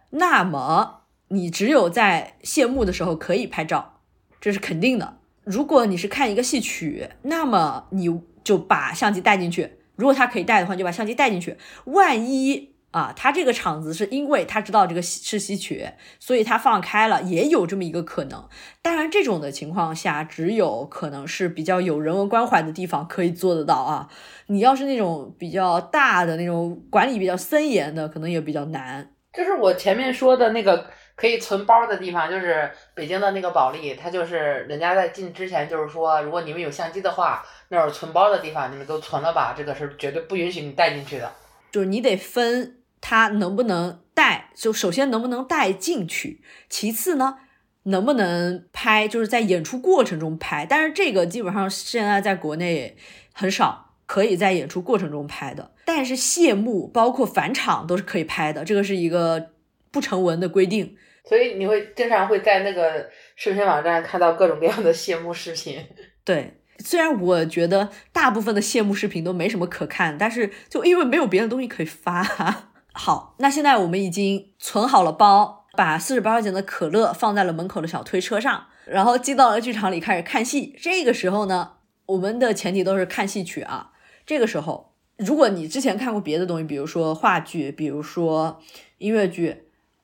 [0.09, 1.02] 那么
[1.33, 4.01] 你只有在谢幕的时候可以拍照，
[4.39, 5.17] 这是肯定的。
[5.43, 12.71] 如果你是看一个戏曲，那么你就把相机带进去，如果他可以带的话，就把相机带进去，万一。
[12.93, 18.47] 啊，他这个场子是因为他知道这个是戏曲，所以他放开了，也有这么一个可能。
[18.83, 24.09] 当然，这种的情况下，只有可能是比较有人文关怀的地方可以做得到啊。
[24.45, 29.09] 你要是那种比较大的那种管理比较森严的，可能也比较难。
[29.35, 30.85] 就是我前面说的那个
[31.15, 41.31] 可以存包的地方，就是北京的那个保利，它就是人家在进之前就是说，如果你们有相机的话，那儿存包的地方你们都存了吧，这个是绝对不允许你带进去的。
[41.71, 42.79] 就是你得分。
[43.05, 44.49] 它能不能带？
[44.55, 46.41] 就首先能不能带进去？
[46.69, 47.37] 其次呢，
[47.83, 49.09] 能不能拍？
[49.09, 50.65] 就是在演出过程中拍。
[50.65, 52.95] 但是这个基本上现在在国内
[53.33, 55.73] 很少可以在演出过程中拍的。
[55.83, 59.49] 但是谢幕包括返场都是可以拍的，这个是一个
[59.93, 60.97] 不成文的规定。
[61.23, 65.81] 所以你会经常会在那个视频网站看到各种各样的谢幕视频。
[66.25, 72.21] 对，虽然我觉得大部分的谢幕视频都没什么可看，但是就因为没有别的东西可以发。
[72.91, 80.75] 好，那现在我们已经存好了包，把四十八块钱的可乐放在了门口的小推车上，然后进到了剧场里开始看戏。
[80.77, 81.77] 这个时候呢，
[82.07, 83.91] 我们的前提都是看戏曲啊。
[84.25, 88.61] 这个时候，如果你之前看过别的东西，比如说话剧，比如说
[88.97, 89.62] 音乐剧，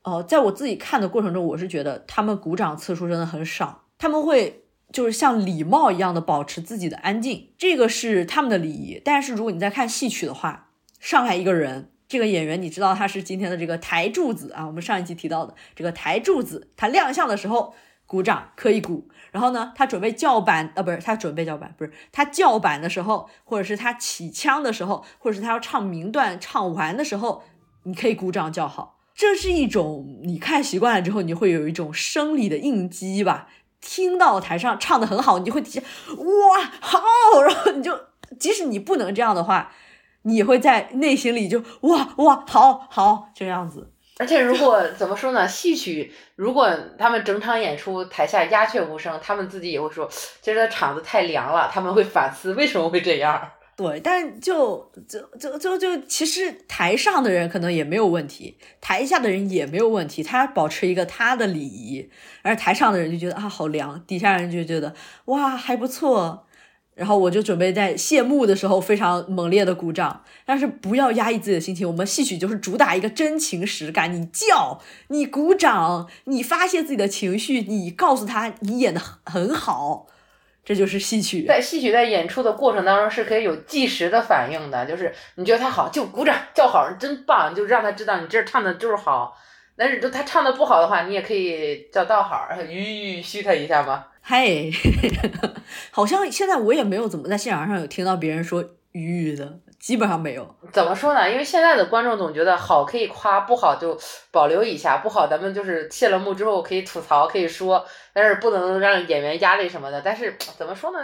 [0.10, 9.02] 哦，在我自己看的过程中，我是觉得他们鼓掌次数真的很少，他们会就是像礼貌一样的保持自己的安静，这个是他们的礼仪。
[9.04, 10.69] 但是如果你在看戏曲的话，
[11.00, 11.91] 上来一个人。
[12.10, 14.65] 这个演员，你知道他是今天的这个台柱子啊。
[14.65, 17.76] 我们上一期提到的这个台柱子，他亮相的时候
[18.08, 27.43] 鼓掌可以鼓，然后呢，他准备叫板，呃，不是他准备叫板，不是他叫板的时候，或者是他起腔的时候，或者是他要唱名段唱完的时候，
[27.84, 28.98] 你可以鼓掌叫好。
[29.19, 33.49] 这是一种你看习惯了之后，你会有一种生理的应激吧。
[33.82, 35.82] 听到台上唱的很好，你就会底下
[36.15, 37.01] 哇好，
[37.43, 37.99] 然后你就
[38.39, 39.73] 即使你不能这样的话。
[40.21, 45.45] 你会在内心里就哇哇好好这样子，而且如果怎么说呢？
[45.45, 50.10] 戏曲如果他们整场演出台下鸦雀无声，他们自己也会说，
[50.41, 53.49] 今儿的场子太凉了，他们会反思为什么会这样。
[53.79, 62.09] 对，但就就就就就，其实台上的人可能也没有问题，台下的人也没有问题，他保持一个他的礼仪，
[62.41, 64.93] 而台上的人就觉得啊好凉，底下人就觉得
[65.25, 66.45] 哇还不错。
[66.95, 71.87] 然后我就准备在谢幕的时候非常猛烈的鼓掌，但是不要压抑自己的心情。
[71.87, 80.07] 我们戏曲就是主打一个真情实感，你叫，你鼓掌，你发泄自己的情绪，你告诉他你演的很好，
[80.69, 81.47] 这就是戏曲。
[81.47, 89.36] 在戏曲在演出的过程当中是可以有即时的反应的，就是你觉得他好就鼓掌叫好，真棒，就让他知道你这唱的就是好。
[89.75, 94.05] 但是就他唱的不好的话，你也可以叫道好，吁嘘他一下吗？
[94.21, 94.71] 嘿，
[95.89, 100.55] 好像现在我也没有怎么在现场上有听到别人说吁的，基本上没有。
[100.71, 101.29] 怎么说呢？
[101.29, 103.97] 因为现在的观众总觉得好可以夸，不好就
[104.31, 110.01] 保留一下，不好咱们就是谢了幕之后可以吐槽，可以说，但是不能让演员压力什么的。
[110.01, 110.99] 但是怎么说呢？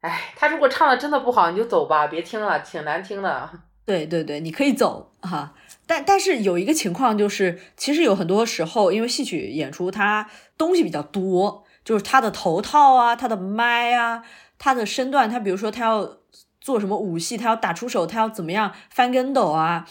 [0.00, 3.50] 哎，他如果唱的真的不好，你就走吧，别听了，挺难听的。
[3.84, 5.54] 对对对，你可以走哈。
[5.86, 14.24] 但但是有一个情况就是，其实有很多时候，因为戏曲演出它东西比较多，就是他的头套啊，他的麦啊，
[14.58, 16.16] 他的身段，他比如说他要
[16.66, 19.86] 做什么武戏，他要打出手，他要怎么样翻跟斗啊，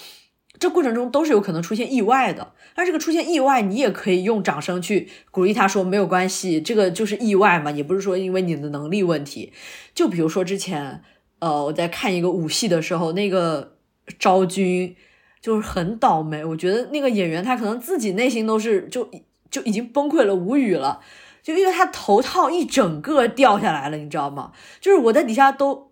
[0.59, 2.51] 这过程中都是有可能出现意外的。
[2.75, 9.53] 但这个出现意外，你也可以用掌声去鼓励他说没有关系，这个就是意外嘛，也不是说因为你的能力问题。
[9.93, 11.01] 就比如说之前，
[11.39, 13.77] 呃，我在看一个武戏的时候，那个
[14.19, 14.97] 昭君。
[15.41, 19.07] 就是很倒霉，我觉得那个演员他可能自己内心都是就
[19.51, 20.99] 就已经崩溃了，无语了，
[21.43, 24.53] 就因为他头套一整个掉下来了，你知道吗？
[24.81, 25.91] 就是我在底下都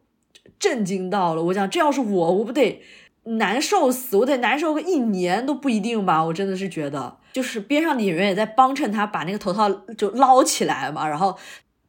[0.60, 2.82] 震惊到了，我想这要是我，我不得
[3.24, 11.38] 难受死，我得难受个一年都不一定吧，我真的是觉得，就是边上的演员也在帮衬他把那个头套就捞起来嘛，然后。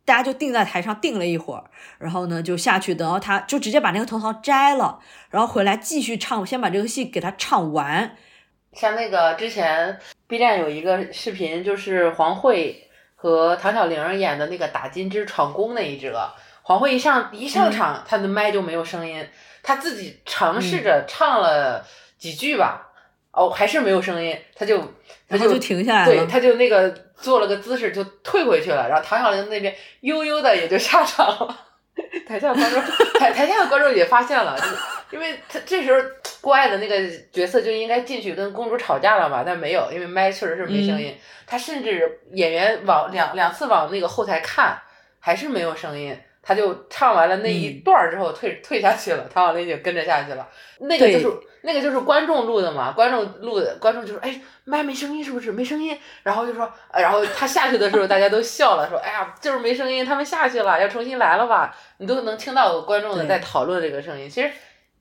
[0.07, 1.65] 大家就定在台上定了一会儿，
[1.97, 4.99] 然后呢就下去，等到他就直接把那个头套摘了，
[5.31, 8.15] 然后回来继续唱，先把这个戏给他唱完。
[8.75, 16.31] 像那个之前 B 站有一个视频，就是黄慧和唐小玲演的那个打金枝闯宫那一折，
[16.65, 19.25] 黄慧一上一上场，她的麦就没有声音，
[19.63, 21.87] 她自己尝试着唱了
[22.19, 22.91] 几句吧，
[23.31, 24.83] 哦还是没有声音，她就
[25.29, 27.05] 她就停下来了，对，她就那个。
[27.17, 31.59] 做了个姿势就退回去了，然后唐小玲那边悠悠的也就下场了。
[32.27, 32.83] 台下观众
[33.19, 36.07] 台台下的观众也发现了，就因为他这时候
[36.41, 41.17] 郭艾的那个角色就应该进去跟公主吵架了嘛，但没有，因为麦确实是没声音。
[41.47, 44.77] 他甚至演员往两两次往那个后台看，
[45.21, 46.19] 还是没有声音。
[46.45, 50.47] 他就唱完了那一段之后退退下去了，唐小林就跟着下去了。
[50.81, 51.29] 那个就是
[51.63, 55.51] 那个就是观众录的嘛，观众录的，观众就说：“哎，麦没声音是不是？
[55.51, 64.29] 没声音。”然后就说：“然后他下去的时候，大家都笑了，说：‘哎呀，就是没声音，他们下去了，要重新来了吧？’你都能听到观众的在讨论这个声音。
[64.29, 64.51] 其实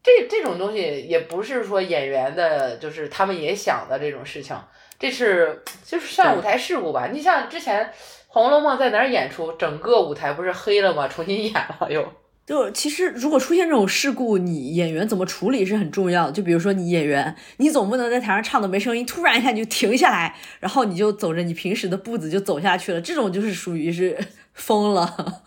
[0.02, 4.56] 这这种东西也不是说演员的，就是他们也想的这种事情，
[4.98, 7.10] 这是就是算舞台事故吧。
[7.12, 7.92] 你像之前。
[8.34, 9.52] 《红楼梦》在哪儿演出？
[9.54, 11.08] 整个舞台不是黑了吗？
[11.08, 12.04] 重新演了又。
[12.48, 16.32] 就其实，如果出现这种事故，你演员怎么处理是很重要的。
[16.32, 24.18] 就比如说，你演员，你总不能在台上唱的没声音，突然一下你就停下来，然后你就走着你平时的步子就走下去了，这种就是属于是
[24.56, 25.44] 疯了。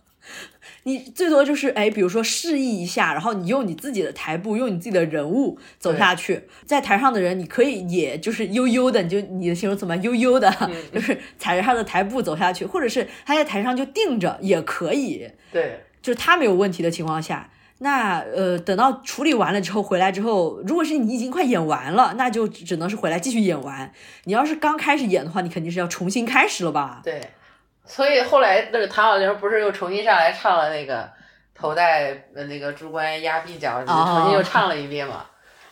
[0.87, 6.45] 你最多就是哎，比如说示意一下，然后你用你自己的台步，用你自己的人物走下去。
[6.65, 10.49] 在台上的人，你可以也就是悠悠的，你就你的形容怎么悠悠的，
[10.95, 15.29] 就是踩着他的台步走下去，或者是他在台上就定着也可以。
[15.51, 23.93] 对，就是他没有问题的情况下，那呃，等到处理完了之后回来之后，如果是你已经快演完了，那就只能是回来继续演完。
[24.23, 27.01] 你要是刚开始演的话，你肯定是要重新开始了吧？
[27.03, 27.21] 对。
[27.87, 31.09] 所以后来那个唐小玲不是又重新上来唱了那个
[31.55, 35.25] 头戴那个珠冠压鬓角，重新又唱了一遍嘛？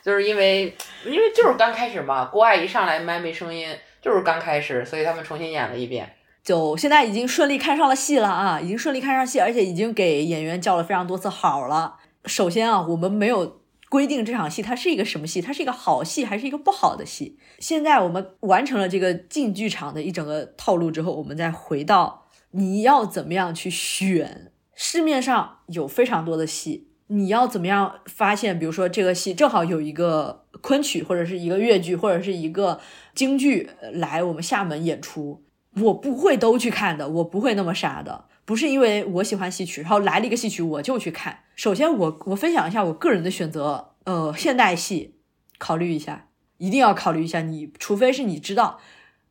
[0.02, 0.74] 就是因为
[1.04, 3.68] 因为就是刚开始嘛，郭艾一上来麦没声音，
[4.00, 6.14] 就是刚开始，所以他们重新演了一遍。
[6.42, 11.96] 就现在已经顺利看上了戏了啊，已经顺利看上戏，而且已经给演员叫了非常多次好了。
[12.26, 13.63] 首先啊，我们没有。
[13.94, 15.40] 规定这场戏它是一个什么戏？
[15.40, 17.38] 它是一个好戏还是一个不好的戏？
[17.60, 24.50] 现在我们完成了这个进剧场的一整个套路之后，我们再回到你要怎么样去选？
[24.74, 28.58] 市面上有非常多的戏，你要怎么样发现？
[28.58, 32.80] 比如说这个戏正好有一个昆曲或者是一个越剧或者是一个
[33.14, 35.44] 京剧来我们厦门演出，
[35.80, 38.24] 我不会都去看的，我不会那么傻的。
[38.44, 41.40] 不是因为我喜欢戏曲，然后来了一个戏曲我就去看。
[41.56, 45.14] 首先，我我分享一下我个人的选择，呃，现代戏，
[45.58, 46.26] 考虑一下，
[46.58, 47.40] 一定要考虑一下。
[47.40, 48.80] 你除非是你知道，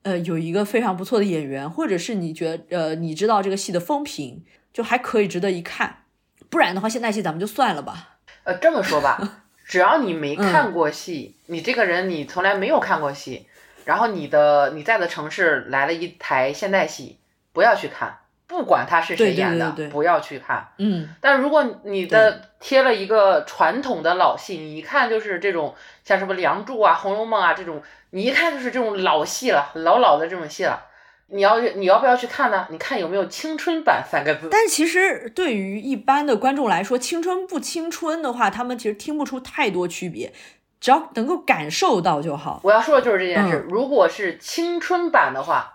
[0.02, 6.06] 呃，有一个非常不错的演员，或者是你觉得，呃，你知道这个戏的风评就还可以值得一看，
[6.50, 8.18] 不然的话，现代戏咱们就算了吧。
[8.46, 13.46] 呃，这么说吧， 只要你没看过戏，你这个人你从来没有看过戏，
[13.86, 17.20] 然后你的你在的城市来了一台现代戏，
[17.52, 18.18] 不要去看。
[18.54, 20.64] 不管他是谁演的，不要去看。
[20.78, 25.74] 嗯，但如果你的贴了一个传统的老戏，你一看就是这种
[26.04, 27.82] 像什么《梁祝》啊、《红楼梦》啊这种，
[28.12, 30.86] 你一看就是这种老戏了，老老的这种戏了。
[31.30, 32.68] 你要你要不要去看呢？
[32.70, 34.50] 你看有没有青春版三个字？
[34.52, 40.32] 但其实对于一般的观众来说，青春不青春的话，他们其实听不出太多区别，
[40.80, 42.62] 只要能够感受到就好。
[42.64, 43.66] 我要说的就是这件事。
[43.68, 45.73] 如果是青春版的话。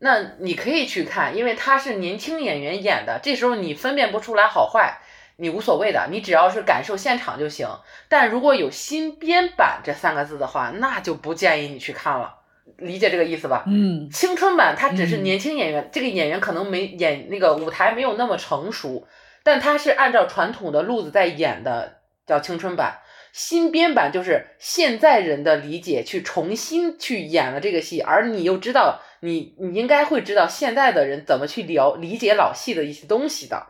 [0.00, 4.98] 那你可以去看，因为他是年轻演员演的，这时候你分辨不出来好坏，
[5.36, 7.68] 你无所谓的，你只要是感受现场就行。
[8.08, 12.32] 但如果有新编版这三个字的话，那就不建议你去看了，
[12.76, 13.64] 理解这个意思吧？
[13.66, 19.06] 嗯，青春版它只是年轻演员，这个演员可能没演那个舞台没有那么成熟，
[19.42, 23.00] 但他是按照传统的路子在演的，叫青春版。
[23.38, 29.00] 新编版就是现在人的理解去重新去演了这个戏，而你又知道。
[29.20, 33.66] 你你应该会知道现在的人怎么去聊理解老戏的一些东西的，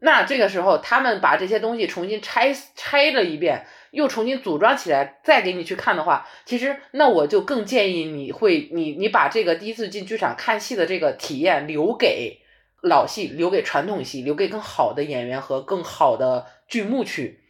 [0.00, 12.40] 那这个时候他们把这些东西重新拆拆了一遍，又重新组装起来，再给你去看的话，其实那我就更建议你会你你把这个第一次进剧场看戏的这个体验留给
[12.82, 17.40] 老戏，留给传统戏，留给更好的演员和更好的剧目去，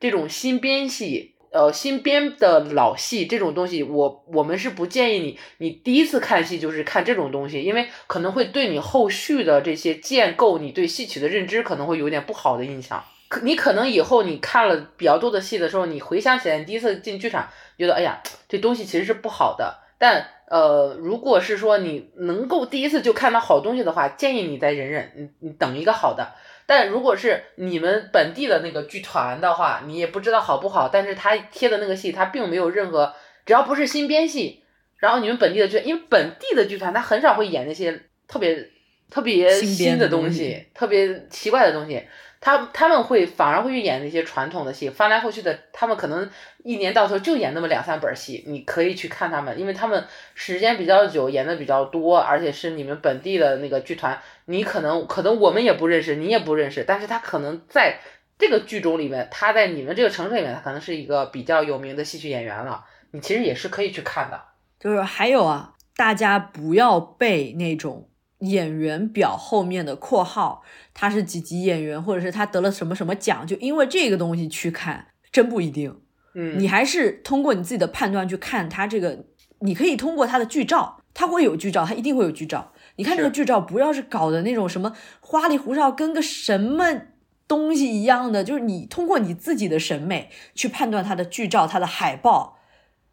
[0.00, 1.36] 这种新编戏。
[1.52, 13.02] 呃，新编的老戏这种东西，我我们是不建议你，你第一次看戏就是看这种东西，因为可能会对你后续的这些建构你对戏曲的认知可能会有点不好的印象。
[13.28, 19.80] 可你可能以后你看了比较多的戏的时候，你回想起来，你第一次进剧场觉得，哎呀，这东西其实是不好的。
[19.98, 26.32] 但呃，如果是说你能够第一次就看到好东西的话，建议你再忍忍，你你等一个好的。
[26.70, 30.88] 但如果是你们本地的那个剧团的话，你也不知道好不好。
[30.88, 33.12] 但是他贴的那个戏，他并没有任何，
[33.44, 34.62] 只要不是新编戏，
[34.98, 38.70] 然后你们本地的剧，因为本地的剧团他很少会演那些特别
[39.10, 42.06] 特别新的东西，特别奇怪的东西。
[42.40, 46.28] 他他们会反而会去演那些传统的戏，翻来覆去的，他们可能
[46.64, 50.02] 一年到头就演那么两三本戏，你可以去看他们，因为他们
[50.34, 57.98] 时间比较久，演的比较多，而且是你们本地的那个剧团，你可能可能我们也不认识，你也不认识，但是他可能在
[58.38, 64.40] 这个剧种里面，他在你们这个城市里面，他可能是一个比较有名的戏曲演员了，你其实也是可以去看的。
[64.78, 68.06] 就是还有啊，大家不要被那种。
[68.40, 70.62] 演员表后面的括号，
[70.92, 76.00] 他是几级演员，或者是他得了什么什么奖，就因为这个东西去看，真不一定。
[76.34, 79.26] 嗯，你还是通过你自己的判断去看他这个，
[79.60, 82.72] 你可以通过他的剧照，他会有剧照，他一定会有剧照。
[82.96, 87.02] 你看这个剧照，不要是搞的那种什么花里胡哨，跟个什么
[87.48, 92.58] 东西一样的，就是你通过你自己的审美去判断他的剧照、他的海报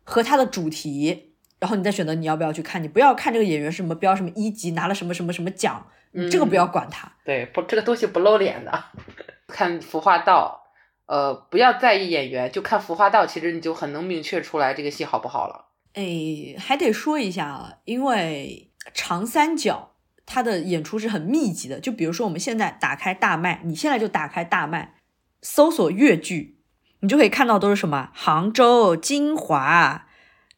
[0.04, 1.27] 和他的主题。
[1.60, 5.86] 然后你再选择你要不要去看，你不要看这个演员是什么标什么一级拿了什么什么什么奖，
[6.30, 7.12] 这个不要管他。
[7.26, 8.84] 对，不这个东西不露脸的。
[9.48, 10.62] 看服化道，
[11.08, 15.70] 呃，不要在意演员，就看服化道，其实你就很能明确出来这个戏好不好了。
[15.94, 19.96] 哎，还得说一下啊，因为长三角
[20.26, 24.96] 它的演出是很密集的，就比如说我们现在打开大麦，你现在就打开大麦，
[25.42, 26.60] 搜索粤剧，
[27.00, 30.07] 你就可以看到都是什么杭州、金华。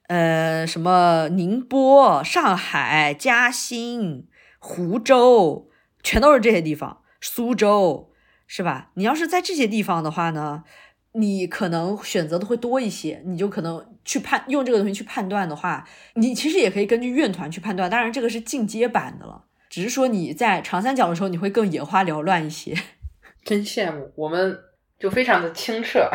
[0.09, 5.69] 呃，什么宁波、上海、嘉兴、湖州，
[6.01, 7.03] 全都是这些地方。
[7.21, 8.11] 苏州
[8.47, 8.89] 是吧？
[8.95, 10.63] 你要是在这些地方的话呢，
[11.11, 17.87] 你可能选择的会多一些，你就可能去判用这个东西去判断的话，你其实也可以根据院团去判断。
[17.87, 22.75] 当然，这个是进阶版的了，只是说你在长三角的时候，你会更眼花缭乱一些。
[23.45, 24.57] 真羡慕，我们
[24.97, 26.09] 就非常的清澈。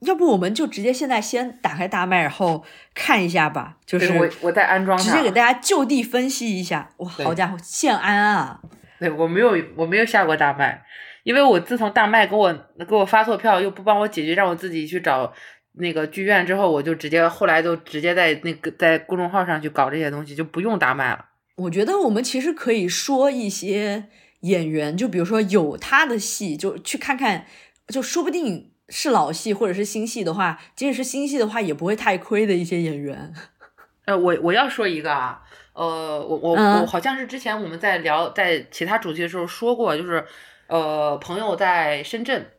[0.00, 3.76] 要不我们就直接现在先打开大麦，然后看一下吧。
[3.84, 6.90] 就是我我在安装，直接给大家就地分析一下。
[6.96, 8.60] 哇，好家伙，现安啊！
[8.98, 10.82] 对我没有我没有下过大麦，
[11.22, 12.52] 因为我自从大麦给我
[12.88, 15.30] 给我发错票，又不帮我解决，让我自己去找
[15.72, 21.26] 那个剧院之后，我就直接后来就直接在那个在公众号上去搞这些东西，就不用大麦了。
[21.56, 24.04] 我觉得我们其实可以说一些
[24.40, 27.44] 演员，就比如说有他的戏，就去看看，
[27.88, 28.69] 就说不定。
[28.90, 33.32] 是老戏或者是新戏的话，即使是新戏的话，也不会太亏的一些演员。
[34.04, 35.40] 呃，我我要说一个啊，
[35.72, 40.26] 呃，我我我好像是之前我们在聊在其他主题的时候说过，就是
[40.66, 42.50] 呃，朋友在深圳，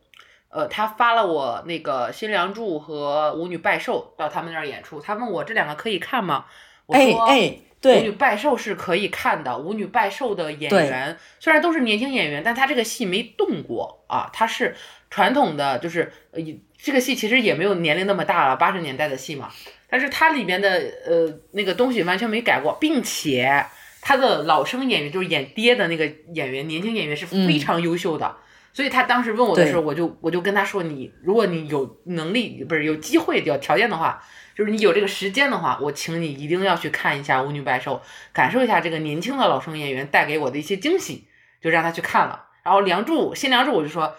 [0.48, 6.46] 呃，他发了我那个《新梁祝》和《舞女拜寿》到他们那儿演出，他问我这两个可以看吗？
[6.86, 9.58] 我说，哎，对，舞女拜寿是可以看的。
[9.58, 14.74] 舞女拜寿的演员虽然都是年轻演员，但他这个戏没动过啊，他是。
[15.14, 16.40] 传统的就是呃，
[16.78, 19.50] 这个戏其实也没有年龄那么大了，八十年代的戏嘛。
[19.90, 20.70] 但是它里面的
[21.04, 23.62] 呃那个东西完全没改过，并且
[24.00, 28.36] 他的老生演员就是演爹的那个演员，年轻演员是非常优秀的。
[28.72, 34.24] 所以他当时问我的时候，我就我就跟他说：“你如果你有能力，不是有机会有条件的话，
[34.54, 37.96] 就是你有这个时间的话，我请你一定要去看一下《舞女拜寿》，
[38.32, 41.28] 感受一下这个年轻的老生演员带给我的一些惊喜。”
[41.62, 42.46] 就让他去看了。
[42.64, 44.16] 然后《梁祝》新《梁祝》，我就说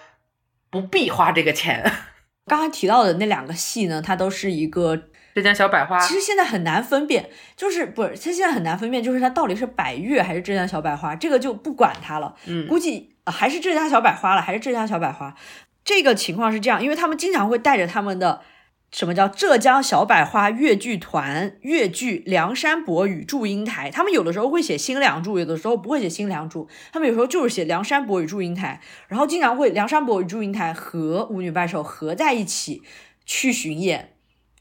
[0.70, 1.84] 不必花这个钱。
[2.48, 4.96] 刚才提到的那两个戏呢，它都是一个
[5.36, 6.00] 浙江小百花。
[6.00, 8.10] 其实现在很难分辨，就是不是？
[8.12, 12.34] 它现在很难分辨，就是它到底是百越还是浙江小百花，这个就不管它了。
[12.46, 13.10] 嗯，估计。
[13.26, 15.34] 还是浙江小百花了，还是浙江小百花。
[15.86, 18.42] 这个情况是这样，因为他们经常会带着他们的
[18.94, 32.84] 什么叫浙江小百花越剧团越剧《梁山伯与祝英台》，他们有的时候会写新梁祝，有的时候不会写新梁祝，他们有时候就是写梁山伯与祝英台，然后经常会梁山伯与祝英台和舞女拜寿合在一起
[33.26, 34.14] 去巡演。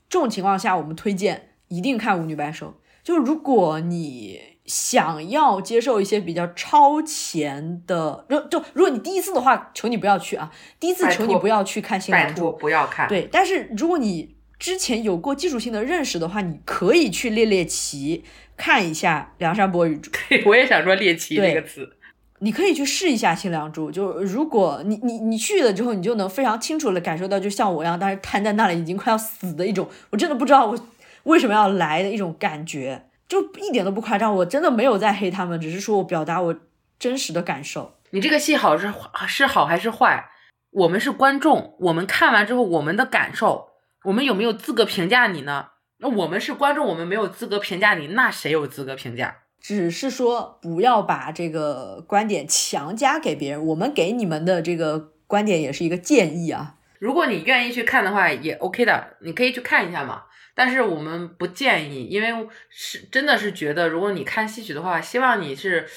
[0.09, 2.81] 这种情况下，我们推荐一定看舞女拜寿。
[3.05, 4.52] 就如果你。
[4.65, 10.51] 想要接受一些比较超前的，就就如果你第一次的话，求你不要去啊！
[10.79, 13.09] 第一次求你不要去看新郎祝，不要看。
[13.09, 18.23] 对，但是如果你之前有过基础性的认识的话，你可以去猎猎奇
[18.57, 20.11] 看一下《梁山伯与祝》。
[20.47, 21.97] 我也想说猎奇这个词，
[22.39, 23.91] 你可以去试一下新梁祝。
[23.91, 30.79] 就如果你你你去了之后，你就能非常清楚的感受到，就像我一样，当时瘫在那里已经快要死的一种，我真的不知道我
[31.25, 33.07] 为什么要来的一种感觉。
[33.33, 36.55] 就一点都不夸张，我真的没有在黑他们，只是说我表达我
[36.99, 37.95] 真实的感受。
[38.11, 38.93] 你这个戏好是
[39.27, 40.29] 是好还是坏？
[40.71, 43.71] 我们是观众，我们看完之后我们的感受，
[44.05, 45.69] 我们有没有资格评价你呢？
[45.97, 49.35] 那我们是观众，我们没有资格评价你，那谁有资格评价？
[49.59, 56.75] 只是说不要把这个观点强加给别人，我们给你们的这个观点也是一个建议啊。
[56.99, 60.25] 如果你愿意去看的话，也 OK 的，你可以去看一下嘛。
[60.55, 65.89] 但是我们不建议，因为是真的是觉得，如果你看戏曲的话，希望你是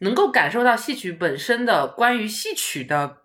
[0.00, 3.18] 能够感受到戏曲本身的关于戏曲的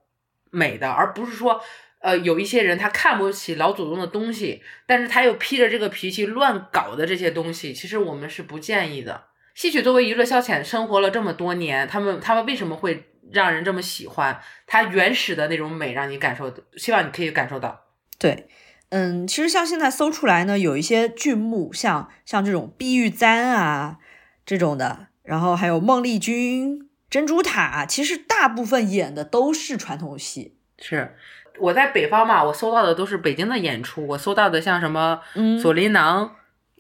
[0.51, 1.61] 美的，而不是说，
[2.01, 9.25] 呃，有一些人他看不起老祖宗的东西，但是他又披着这个脾气乱搞的这些东西，其实我们是不建议的。
[9.55, 14.39] 戏曲作为娱乐消遣，生活了这么多年，他们他们为什么会让人这么喜欢？
[14.67, 17.85] 它原始的那种美，让你感受，希望你可以感受到。
[18.19, 18.47] 对。
[18.89, 23.97] 嗯，其实像现在搜出来呢，有一些剧目，像像这种碧玉簪啊
[24.45, 30.55] 这种的，然后还有孟丽君、珍珠塔，其实大部分演的都是传统戏。
[30.77, 31.15] 是
[31.59, 35.19] 我在北方嘛，我搜到的都是北京的演出，我搜到的像什么
[35.59, 36.27] 《锁麟囊》，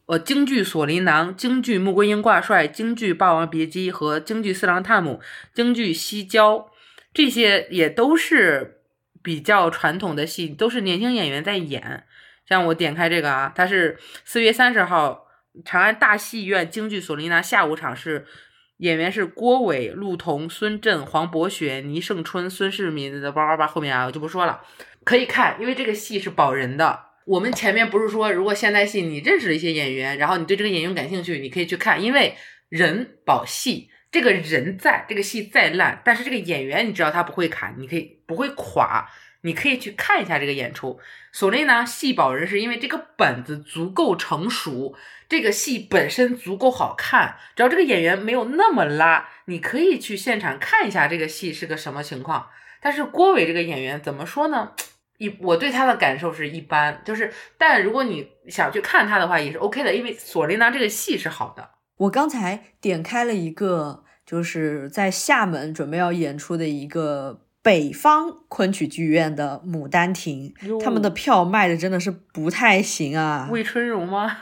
[0.05, 5.19] 呃，京剧《锁麟囊》、京剧《穆桂英挂帅》、京剧《霸王别姬》和京剧《四郎探母》、
[5.53, 6.57] 京剧《西郊》，
[7.13, 8.74] 这些也都是。
[9.25, 12.03] 比较传统的戏都是年轻演员在演，
[12.47, 15.25] 像我点开这个啊，它是四月三十号
[15.65, 18.27] 长安大戏院京剧《索琳娜》下午场是
[18.77, 24.61] 演员是郭伟、陆彤、孙振、黄博雪、倪胜春、孙世民的叭叭叭，后面啊我就不说了，
[25.03, 26.99] 可以看，因为这个戏是保人的。
[27.25, 32.35] 我们前面不是说，如果现代戏你认识了一些演员，然后你对这个演员感兴趣，你可以去看，因为
[32.69, 33.89] 人保戏。
[34.15, 39.09] 这个人在这个戏再烂，但是这个演员你知道他不会卡，你可以不会垮，
[39.41, 40.97] 你可以去看一下这个演出。
[41.33, 44.95] 所以呢，戏保人是因为这个本子足够成熟，
[45.27, 52.47] 这个戏本身足够好看，只要这个演员没有那么拉，你可以去现场看一下这个戏是个什么情况。
[52.79, 54.71] 但是郭伟这个演员怎么说呢？
[55.17, 61.71] 一我对他的感受是一般，就是但如果你想去看他的话也是 OK 的，因为索琳娜这个戏是好的。
[61.97, 64.04] 我刚才点开了一个。
[64.25, 70.53] 就是在厦门准备要演出的一个北方昆曲剧院的《牡丹亭》，
[70.83, 73.47] 他们的票卖的真的是不太行啊。
[73.51, 74.37] 魏春荣吗？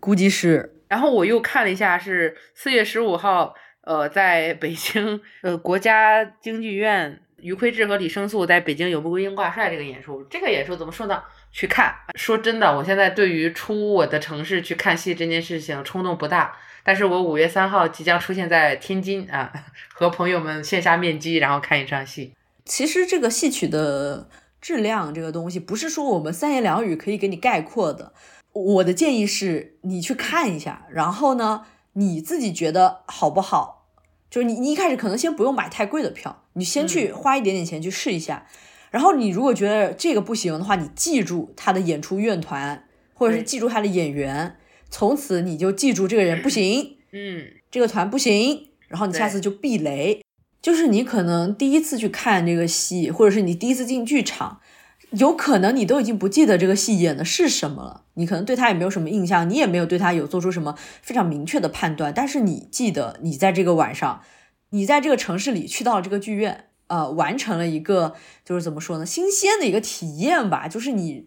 [0.00, 0.70] 估计是。
[0.88, 10.22] 然后我又看了一下，是四月十五号，呃，在北京呃国家京剧院，于魁智和李胜素在北京有《穆桂英挂帅》这个演出。
[10.24, 11.22] 这个演出怎么说呢？
[11.50, 11.92] 去看。
[12.14, 16.56] 说真的，我现在对于出我的城市去看戏这件事情冲动不大。
[16.84, 19.50] 但是我五月三号即将出现在天津啊，
[19.92, 22.32] 和朋友们线下面基，然后看一场戏。
[22.66, 24.28] 其实这个戏曲的
[24.60, 28.12] 质量这个东西，不是说我们三言两语可以给你概括的。
[28.52, 31.64] 我的建议是你去看一下，然后呢，
[31.94, 33.88] 你自己觉得好不好？
[34.30, 38.46] 就是你你一开始可能先不用买太贵的票，你先去花一点点钱去试一下。
[38.90, 44.56] 然后你如果觉得这个不行的话，你记住他的演出院团，或者是记住他的演员。
[44.94, 50.22] 从此你就记住这个人 不行，嗯，这个团不行，然后你下次就避雷。
[50.62, 54.60] 就是你可能第一次去看这个戏，或者是你第一次进剧场，
[55.10, 64.22] 有可能你都已经不记得这个戏演的是什么了，你可能对他也没有什么印象，你也没有对他有做出什么非常明确的判断，但是你记得你在这个晚上，
[64.70, 68.14] 你在这个城市里去到了这个剧院，呃，完成了一个
[68.44, 71.26] 就是怎么说呢，新鲜的一个体验吧，就是你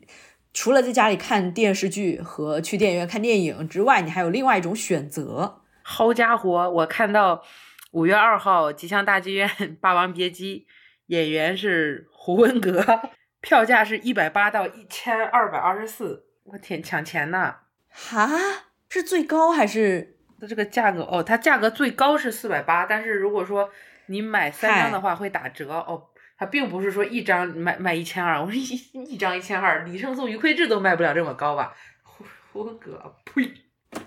[0.59, 5.61] 除了在家里看电视剧和去电影院看电影之外，你还有另外一种选择。
[5.83, 7.43] 好家伙，我看到
[7.91, 9.47] 五月二号吉祥大剧院
[9.79, 10.65] 《霸王别姬》，
[11.05, 12.83] 演员是胡文阁。
[13.39, 17.57] 票价是一百八到一千二百二十四，我天，抢钱呐！
[17.91, 18.27] 哈，
[18.89, 20.17] 是最高还是？
[20.41, 23.69] 它这个价格哦，它价格最高是四百八，但是如果说
[24.07, 26.07] 你买三张的话会打折哦。
[26.37, 28.63] 它并不是说一张卖卖一千二，我说一
[29.11, 31.73] 一张一千二，李胜素、余魁志都卖不了这么高吧？
[32.03, 33.51] 胡胡文阁，呸！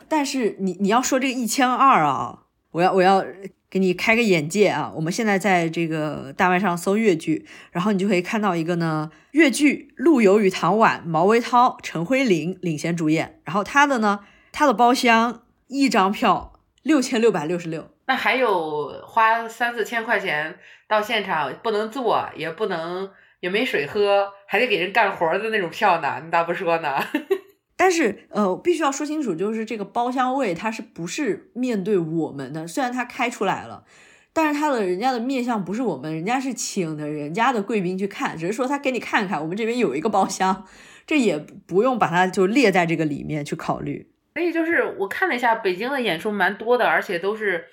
[0.09, 3.25] 但是你你要说这个一千二啊，我要我要。
[3.71, 4.91] 给你开个眼界啊！
[4.97, 13.41] 我们现在在这个大麦上搜越剧，然后你就可以看到一个呢，越剧《陆游与唐婉》，毛维涛、陈辉玲领衔主演。
[13.45, 17.93] 然后他的呢，他的包厢一张票六千六百六十六。
[18.11, 20.59] 那还有花三四千块钱
[20.89, 23.09] 到现场不能坐，也不能
[23.39, 26.21] 也没水喝，还得给人干活的那种票呢？
[26.25, 26.99] 你咋不说呢？
[27.79, 32.67] 但是，呃，必须要说清楚，就是这个包厢位它是不是面对我们的？
[32.67, 33.85] 虽然它开出来了，
[34.33, 40.67] 但是它的人家的面向不是我们，人家是请的人家的贵宾去看，只是说他给你看看，我们这边有一个包厢，
[41.07, 44.11] 这也不用把它就列在这个里面去考虑。
[44.35, 47.65] 所以就是我看了一下，北京的演出蛮多的，而且都是，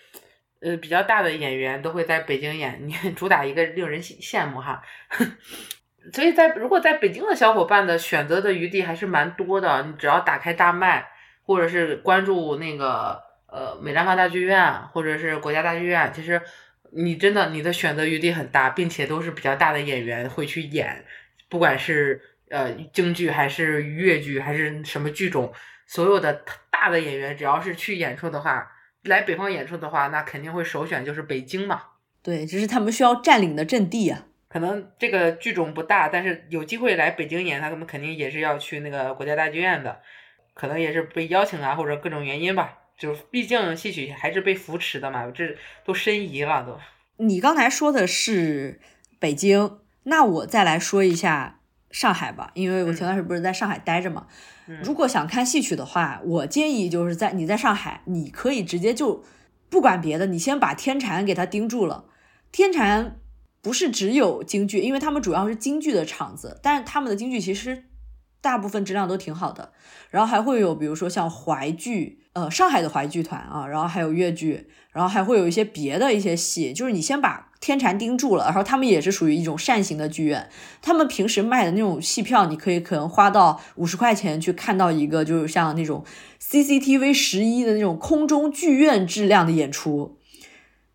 [0.62, 4.82] 呃，比较大的演员都会在北京演，你 主打一个令人羡慕哈。
[6.14, 11.06] 所以在如果在北京的小伙伴的选择的余地还是蛮多的，你只要打开大麦，
[11.44, 16.42] 或者是关注那个呃美绽放大剧院，或者是国家大剧院，其实
[16.92, 21.04] 你真的你的选择余地很大，并且都是比较大的演员会去演，
[21.50, 25.54] 不管是呃京剧还是粤剧还是什么剧种，
[25.86, 26.42] 所有的
[26.72, 28.72] 大的演员只要是去演出的话，
[29.04, 31.82] 来北方演出的话，那肯定会首选就是北京嘛。
[32.22, 34.26] 对，这是他们需要占领的阵地啊。
[34.50, 40.00] 可能这个剧种不大，但是有机会来北京演，他们肯定也是要去那个国家大剧院的，
[40.54, 42.78] 可能也是被邀请啊，或者各种原因吧。
[42.98, 46.80] 就毕竟戏曲还是被扶持的嘛，这都申遗了都。
[47.24, 48.80] 你刚才说的是
[49.20, 51.57] 北京，那我再来说一下
[51.98, 54.28] 上海吧，因为我前段时间不是在上海待着嘛。
[54.84, 59.24] 如果想看戏曲的话，我建议就是在你在上海，你可以直接就
[59.68, 62.06] 不管别的，你先把天蟾给他盯住了，
[62.52, 63.14] 天蟾。
[63.60, 67.86] 不是只有京剧，因为他们主要是京剧的场子，但是他们的京剧其实
[68.40, 69.74] 大部分质量都挺好的。
[70.10, 76.74] 然后还会有，比如说像淮剧，呃，上海的淮剧团啊，然后还有越剧，然后还会有一些别的一些戏。
[76.74, 80.50] 就是你先把天蟾盯住了，然后他们也是属于一种扇形的剧院，
[80.82, 86.04] 他们平时卖的那种戏票，你可以可能花到五十块钱去看到一个，就是像那种
[86.42, 90.18] CCTV 十一的那种空中剧院质量的演出，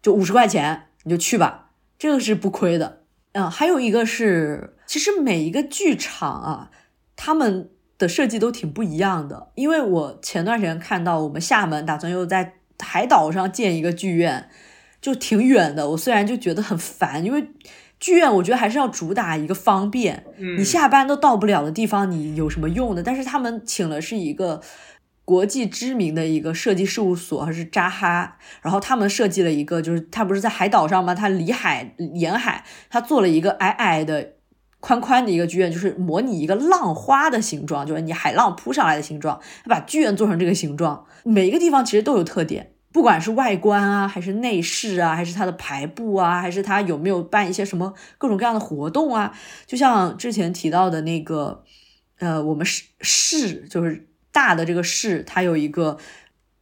[0.03, 1.71] 就五十块钱你就去吧。
[1.97, 6.71] 这个是不亏的，嗯，还有一个是，其实每一个剧场啊，
[7.15, 9.53] 他们的设计都挺不一样的。
[9.55, 14.51] 因为我前段时间看到我们厦门打算又在海岛上建一个剧院，
[15.01, 15.91] 就挺远的。
[15.91, 17.47] 我虽然就觉得很烦，因为
[17.99, 20.25] 剧院我觉得还是要主打一个方便，
[20.59, 23.03] 你下班都到不了的地方，你有什么用的？
[23.03, 24.61] 但是他们请了是一个。
[25.25, 31.15] 国际知名的一个设计事务所，还是扎哈，然后他们设计了一个，就是他不是在海岛上吗？
[31.15, 34.33] 他离海沿海，他做了一个矮矮的、
[34.81, 39.41] 宽宽的一个剧院，就是模拟一个浪花的形状，就是你海浪扑上来的形状。
[39.65, 49.37] 他把剧院做成这个形状，每一个地方其实都有特点，不管是外观啊，还是内饰啊，还是它的排布啊，还是它有没有办一些什么各种各样的活动啊。
[49.67, 51.65] 就像之前提到的那个，
[52.19, 54.09] 呃，我们市市就是。
[54.35, 55.99] 大的这个市，它有一个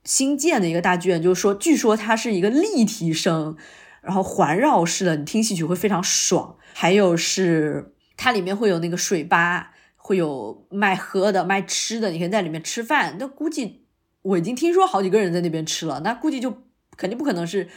[0.02, 3.56] 新建的一个大剧院，就是说，据说它是一个立体声，
[4.02, 6.56] 然后环绕式的，你听戏曲会非常爽。
[6.74, 13.14] 还有是它里面会有那个水吧，会有卖喝的、卖吃的，你可以在里面吃饭。
[13.20, 13.84] 那估计
[14.22, 16.62] 我已经听说好几个人在那边吃了，那估计就
[16.96, 17.68] 肯定不可能是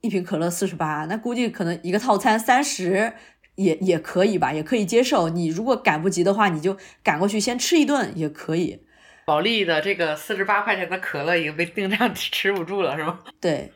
[0.00, 3.12] 一瓶可乐四十八，那估计可能一个套餐三十
[3.56, 5.28] 也也可以吧，也可以接受。
[5.28, 8.82] 你如果赶不及的话，你就赶过去先吃一顿也可以。
[9.26, 13.20] 保利的这个四十八块钱的可乐已经被定量 吃不住了，是吗？
[13.40, 13.72] 对，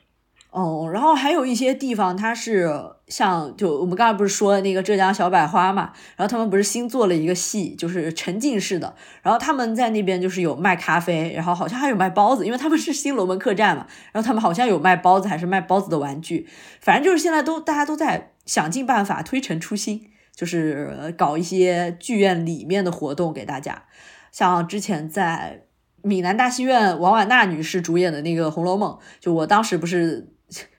[0.55, 2.71] 哦，然后还有一些地方，它是
[3.09, 16.49] 像就我们刚才不是说那个浙江小百花嘛，然后他们不是新做了一个戏，就是沉浸式的，然后他们在那边就是有卖咖啡，然后好像还有卖包子，因为他们是新龙门客栈嘛，然后他们好像有卖包子，还是卖包子的玩具，
[16.81, 20.11] 反正就是现在都大家都在想尽办法推陈出新。
[20.37, 23.85] 就是搞一些剧院里面的活动给大家。
[24.33, 25.63] 像之前在
[26.03, 28.91] 闽南大戏院王婉娜女士主演的那个《红楼梦》，
[29.21, 30.34] 就我当时不是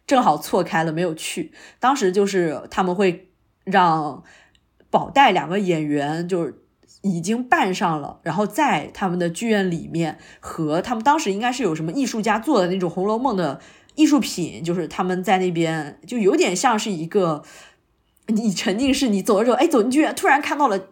[0.07, 3.29] 正好错开了没有去，当时就是他们会
[3.63, 4.23] 让
[4.89, 6.61] 宝黛两个演员就是。
[7.01, 13.61] 已经办上了，然后在他们的剧院里面和他们当时应该是有什么艺术家做的那种《红楼梦》的
[13.93, 17.43] 艺术品，就是他们在那边就有点像是一个
[18.25, 20.87] 你沉浸式，你走的时候，哎，走进去突然看到了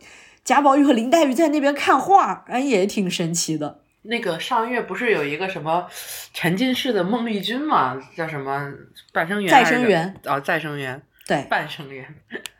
[0.45, 3.79] 贾宝玉和林黛玉在那边看画，哎，也挺神奇的。
[4.03, 5.89] 那个上月不是有一个什么
[6.33, 7.99] 沉浸式的孟丽君嘛？
[8.15, 8.71] 叫什么
[9.11, 9.51] 半生缘？
[9.51, 10.21] 再生缘？
[10.25, 11.01] 哦，再生缘。
[11.25, 12.05] 对，半生缘。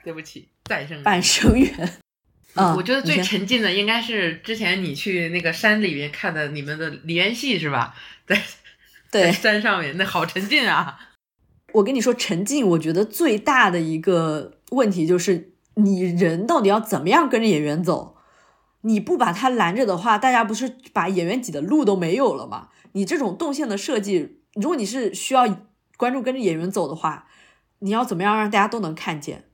[0.04, 1.04] 对不起，再生。
[1.04, 1.72] 半生缘。
[2.56, 7.96] 嗯我觉得最沉浸的应该是之前你去那个山里面看的你们的联系是吧？
[8.28, 8.40] 在
[9.12, 11.00] 对山上面那好沉浸啊！
[11.74, 18.13] 我跟你说，沉浸，我觉得最大的一个问题就是你人到底要怎么样跟着演员走？
[18.84, 22.70] 你不把他拦着的话，大家不是把演员挤的路都没有了吗？
[22.94, 25.46] 你这种动线的设计，如果你是需要
[25.98, 27.28] 观众跟着演员走的话，
[27.80, 29.46] 你要怎么样让大家都能看见？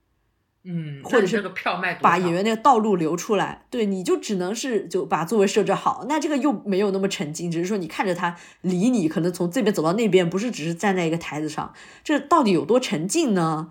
[0.65, 11.73] 嗯，或者是个票卖把演员那个道路留出来，对，你就只能是就把座位设置好，那这个又没有那么沉浸，只是说你看着他离你可能从这边走到那边，不是只是站在一个台子上，
[12.03, 13.69] 这到底有多沉浸呢？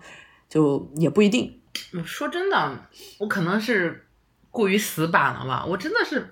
[0.49, 1.61] 就也不一定。
[2.03, 2.87] 说真的，
[3.19, 4.08] 我可能是
[4.51, 6.31] 过于死板了吧，我真的是，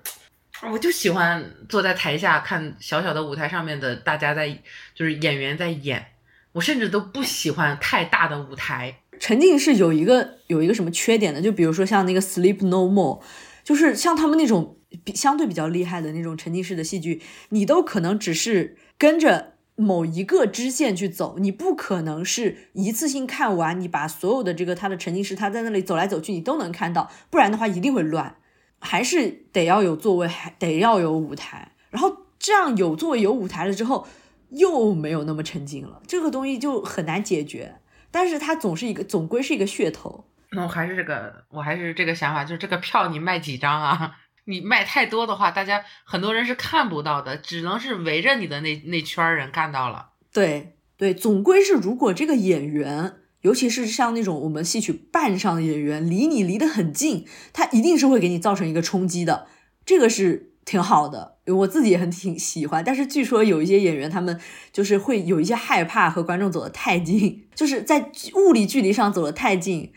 [0.70, 4.48] 我就喜欢坐在台下看小小的舞台上面的大家在，
[4.94, 6.04] 就是演员在演，
[6.52, 9.00] 我甚至都不喜欢太大的舞台。
[9.20, 11.40] 沉浸式有一个有一个什么缺点呢？
[11.40, 13.20] 就比如说像那个 Sleep No More，
[13.64, 28.34] 就是像他们那种比相对比较厉害的那种沉浸式的戏剧，你都可能只是跟着某一个支线去走，你不可能是一次性看完，你把所有的这个他的沉浸式，他在那里走来走去，你都能看到，不然的话一定会乱，
[28.80, 34.08] 还是得要有座位，还得要有舞台，然后这样有座位有舞台了之后，
[34.48, 37.76] 又没有那么沉浸了，这个东西就很难解决。
[38.10, 40.24] 但是它总是一个，总归是一个噱头。
[40.50, 44.16] 那我还是这个，我还是这个想法，就是这个票你卖几张啊？
[44.48, 50.10] 你卖太多的话，大家很多人是看不到的，只能是围着你的那那圈人看到了。
[50.32, 59.46] 对对，总归是如果这个演员，尤其是像那种我们戏曲扮上的演员，离你离得很近，他一定是会给你造成一个冲击的。
[59.84, 60.46] 这个是。
[60.68, 62.84] 挺好的，我自己也很挺喜欢。
[62.84, 64.38] 但是据说有一些演员，他们
[64.70, 69.94] 就是会有一些害怕和观众走得太近，就是在物理距离上走得太近，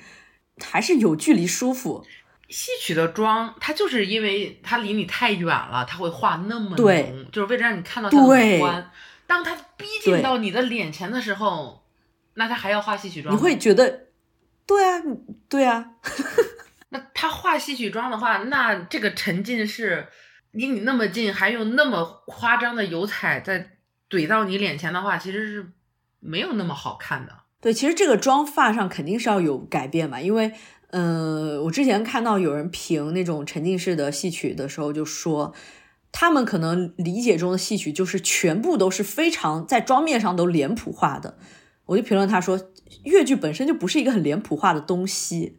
[0.63, 2.05] 还是有距离舒服。
[2.51, 8.91] 戏曲的妆，它就是因为它离你太远了，它会画那么浓，就是为了让你看到它的五官。
[9.25, 11.85] 当它逼近到你的脸前的时候，
[12.33, 13.33] 那他还要画戏曲妆？
[13.33, 14.07] 你会觉得，
[14.67, 15.01] 对啊，
[15.49, 15.91] 对啊。
[16.89, 20.07] 那他画戏曲妆的话，那这个沉浸式。
[20.51, 23.77] 离你那么近，还用那么夸张的油彩在
[24.09, 25.71] 怼到你脸前的话，其实是
[26.19, 27.33] 没有那么好看的。
[27.61, 30.51] 对，其实这个妆发上肯定是要有改变嘛，因为，
[30.91, 35.53] 呃，我之前看到有人评那种沉浸式的戏曲的时候，就说
[36.11, 41.37] 他们可能理解中的戏曲就是全部都是非常在妆面上都脸谱化的。
[41.87, 42.59] 我就评论他说，
[43.03, 45.57] 越剧本身就不是一个很脸谱化的东西。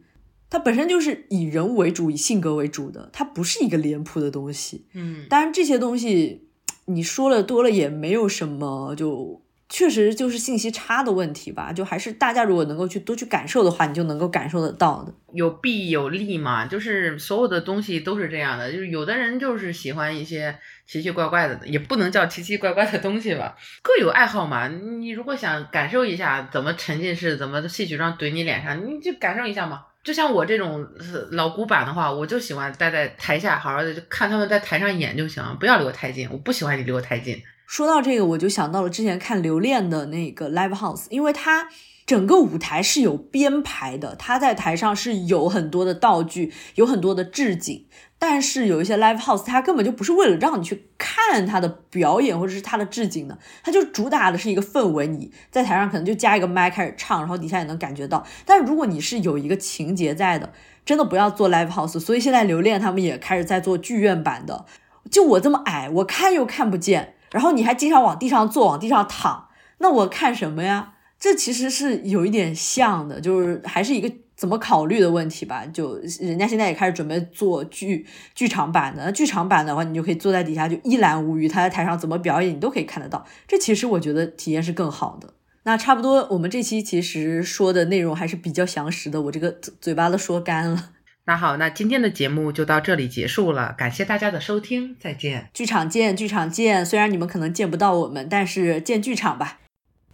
[0.49, 4.85] 它本身就是以人为主、以性格为主的，它不是一个脸谱的东西。
[4.93, 6.49] 嗯，当然这些东西
[6.85, 9.42] 你说了多了也没有什么，就
[9.73, 11.73] 确实就是信息差的问题吧。
[11.73, 15.11] 就还是大家如果能够去多去感受的话，你就能够感受得到的。
[15.33, 18.71] 有弊有利嘛，就是所有的东西都是这样的。
[18.71, 20.55] 就是有的人就是喜欢一些
[20.85, 24.67] 奇奇怪怪的，也不能叫奇奇怪怪的东西吧，各有爱好嘛。
[24.67, 29.81] 你如果想感受一下怎么沉浸式，怎么戏曲妆怼你脸上，你就感受一下嘛。
[30.03, 30.87] 就像我这种
[31.31, 36.29] 老古板的话，我就喜欢待在台下，好好的就看他们在台上演就行，不要离我太近。
[36.29, 37.41] 我不喜欢你离我太近。
[37.65, 41.67] 说到这个，我就想到了之前看刘恋的那个 live house，因为它
[42.05, 47.87] 整个舞台是有编排的，他在台上是有很多的道具，有很多的置景。
[48.19, 55.07] 但是有一些 live house，它根本就不是为了让你去看他的表演或者是他的置景的，它就主打的是一个氛围。
[55.07, 58.25] 你在台上可能就加一个麦开始唱，然后底下也能感觉到。
[58.45, 60.53] 但是如果你是有一个情节在的，
[60.85, 61.99] 真的不要做 live house。
[61.99, 64.65] 所以现在留恋他们也开始在做剧院版的。
[65.11, 70.93] 就我这么矮，我看又看不见，然后你还经常往地上坐，往地上躺，那我看什么呀？
[71.19, 74.09] 这其实是有一点像的，就是还是一个。
[74.35, 79.09] 怎么考虑的问题吧，就人家现在也开始准备做剧剧场版的。
[79.11, 83.23] 剧场版的话，你就可以坐在底下就一览无余，他在台上怎么表演你都可以看得到。
[83.47, 85.35] 这其实我觉得体验是更好的。
[85.63, 90.89] 那差不多，我们这期其实说的内容还是比较详实的，我这个嘴巴都说干了。
[91.25, 95.49] 那好，那今天的节目就到这里结束了，感谢大家的收听，再见。
[95.53, 96.85] 剧场见，剧场见。
[96.85, 99.59] 虽然你们可能见不到我们，但是见剧场吧。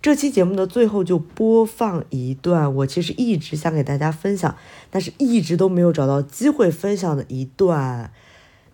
[0.03, 4.55] 这期节目的最后就播放一段，我其实一直想给大家分享，
[4.91, 8.13] 但是一直都没有找到机会分享的一段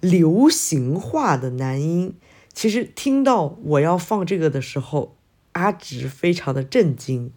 [0.01, 2.13] 流行化的男音。
[2.51, 5.15] 其实听到我要放这个的时候，
[5.53, 7.31] 阿直非常的震惊，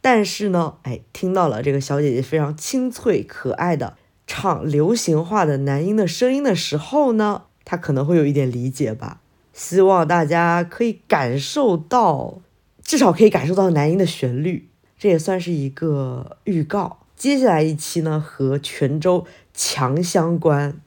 [0.00, 3.96] 但是呢，哎，听到了这个小姐姐非常清脆可爱的。
[4.32, 9.20] 唱流行化的男音的声音的时候呢，他可能会有一点理解吧。
[9.52, 12.38] 希望大家可以感受到，
[12.84, 16.98] 至少可以感受到男音的旋律，这也算是一个预告。
[17.16, 20.80] 接下来一期呢，和泉州强相关。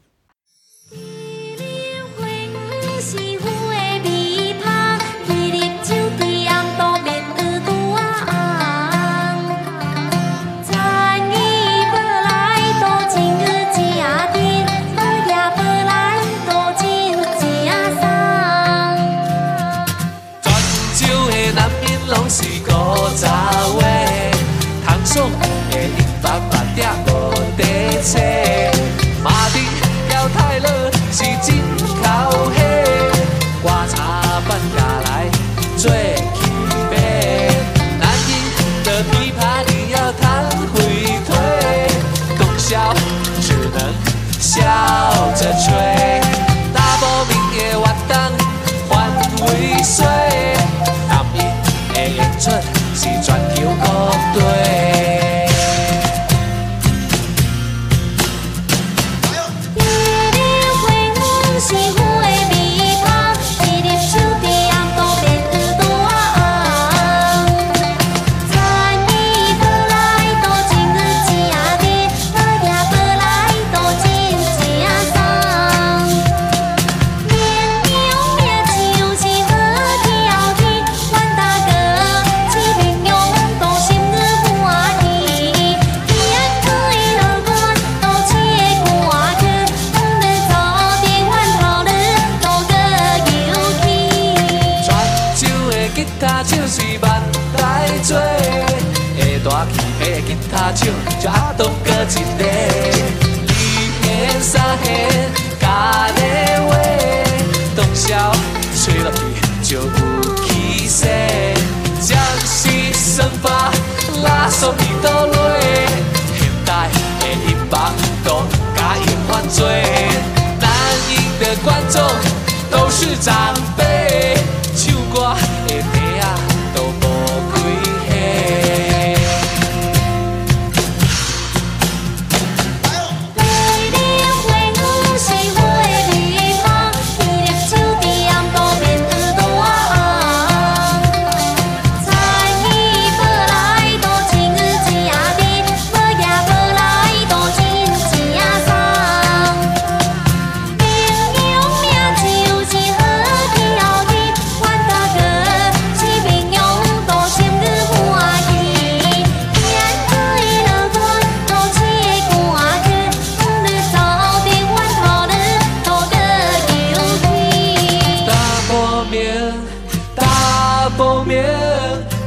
[170.97, 171.43] 方面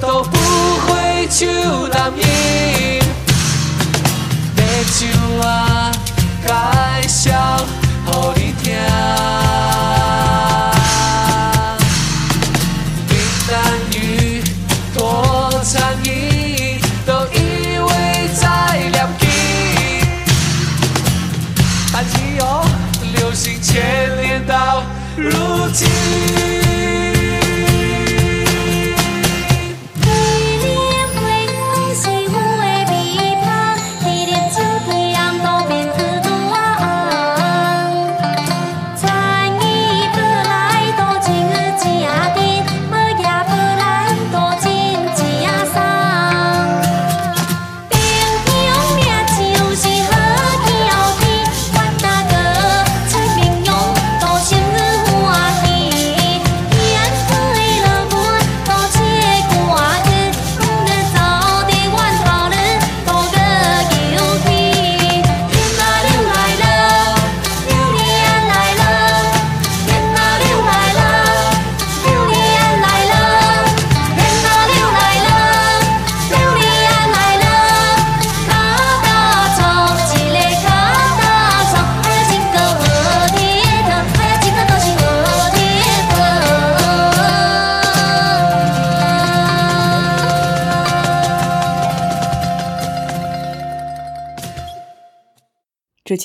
[0.00, 0.36] 都不
[0.86, 1.48] 会像
[1.90, 2.26] 男人。
[4.56, 4.60] 欲
[4.90, 4.98] 唱
[5.48, 5.92] 啊，
[6.46, 7.24] 介绍
[8.06, 8.64] 给你听。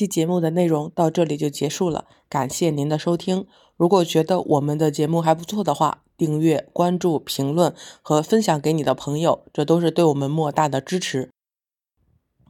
[0.01, 3.45] 期节目的内容到这里就结束了，感谢您的收听。
[3.77, 7.71] 如果觉得我们的节目还不错的话，订阅、关注、评论
[8.01, 11.29] 和分享给你的朋友，这都是对我们莫大的支持。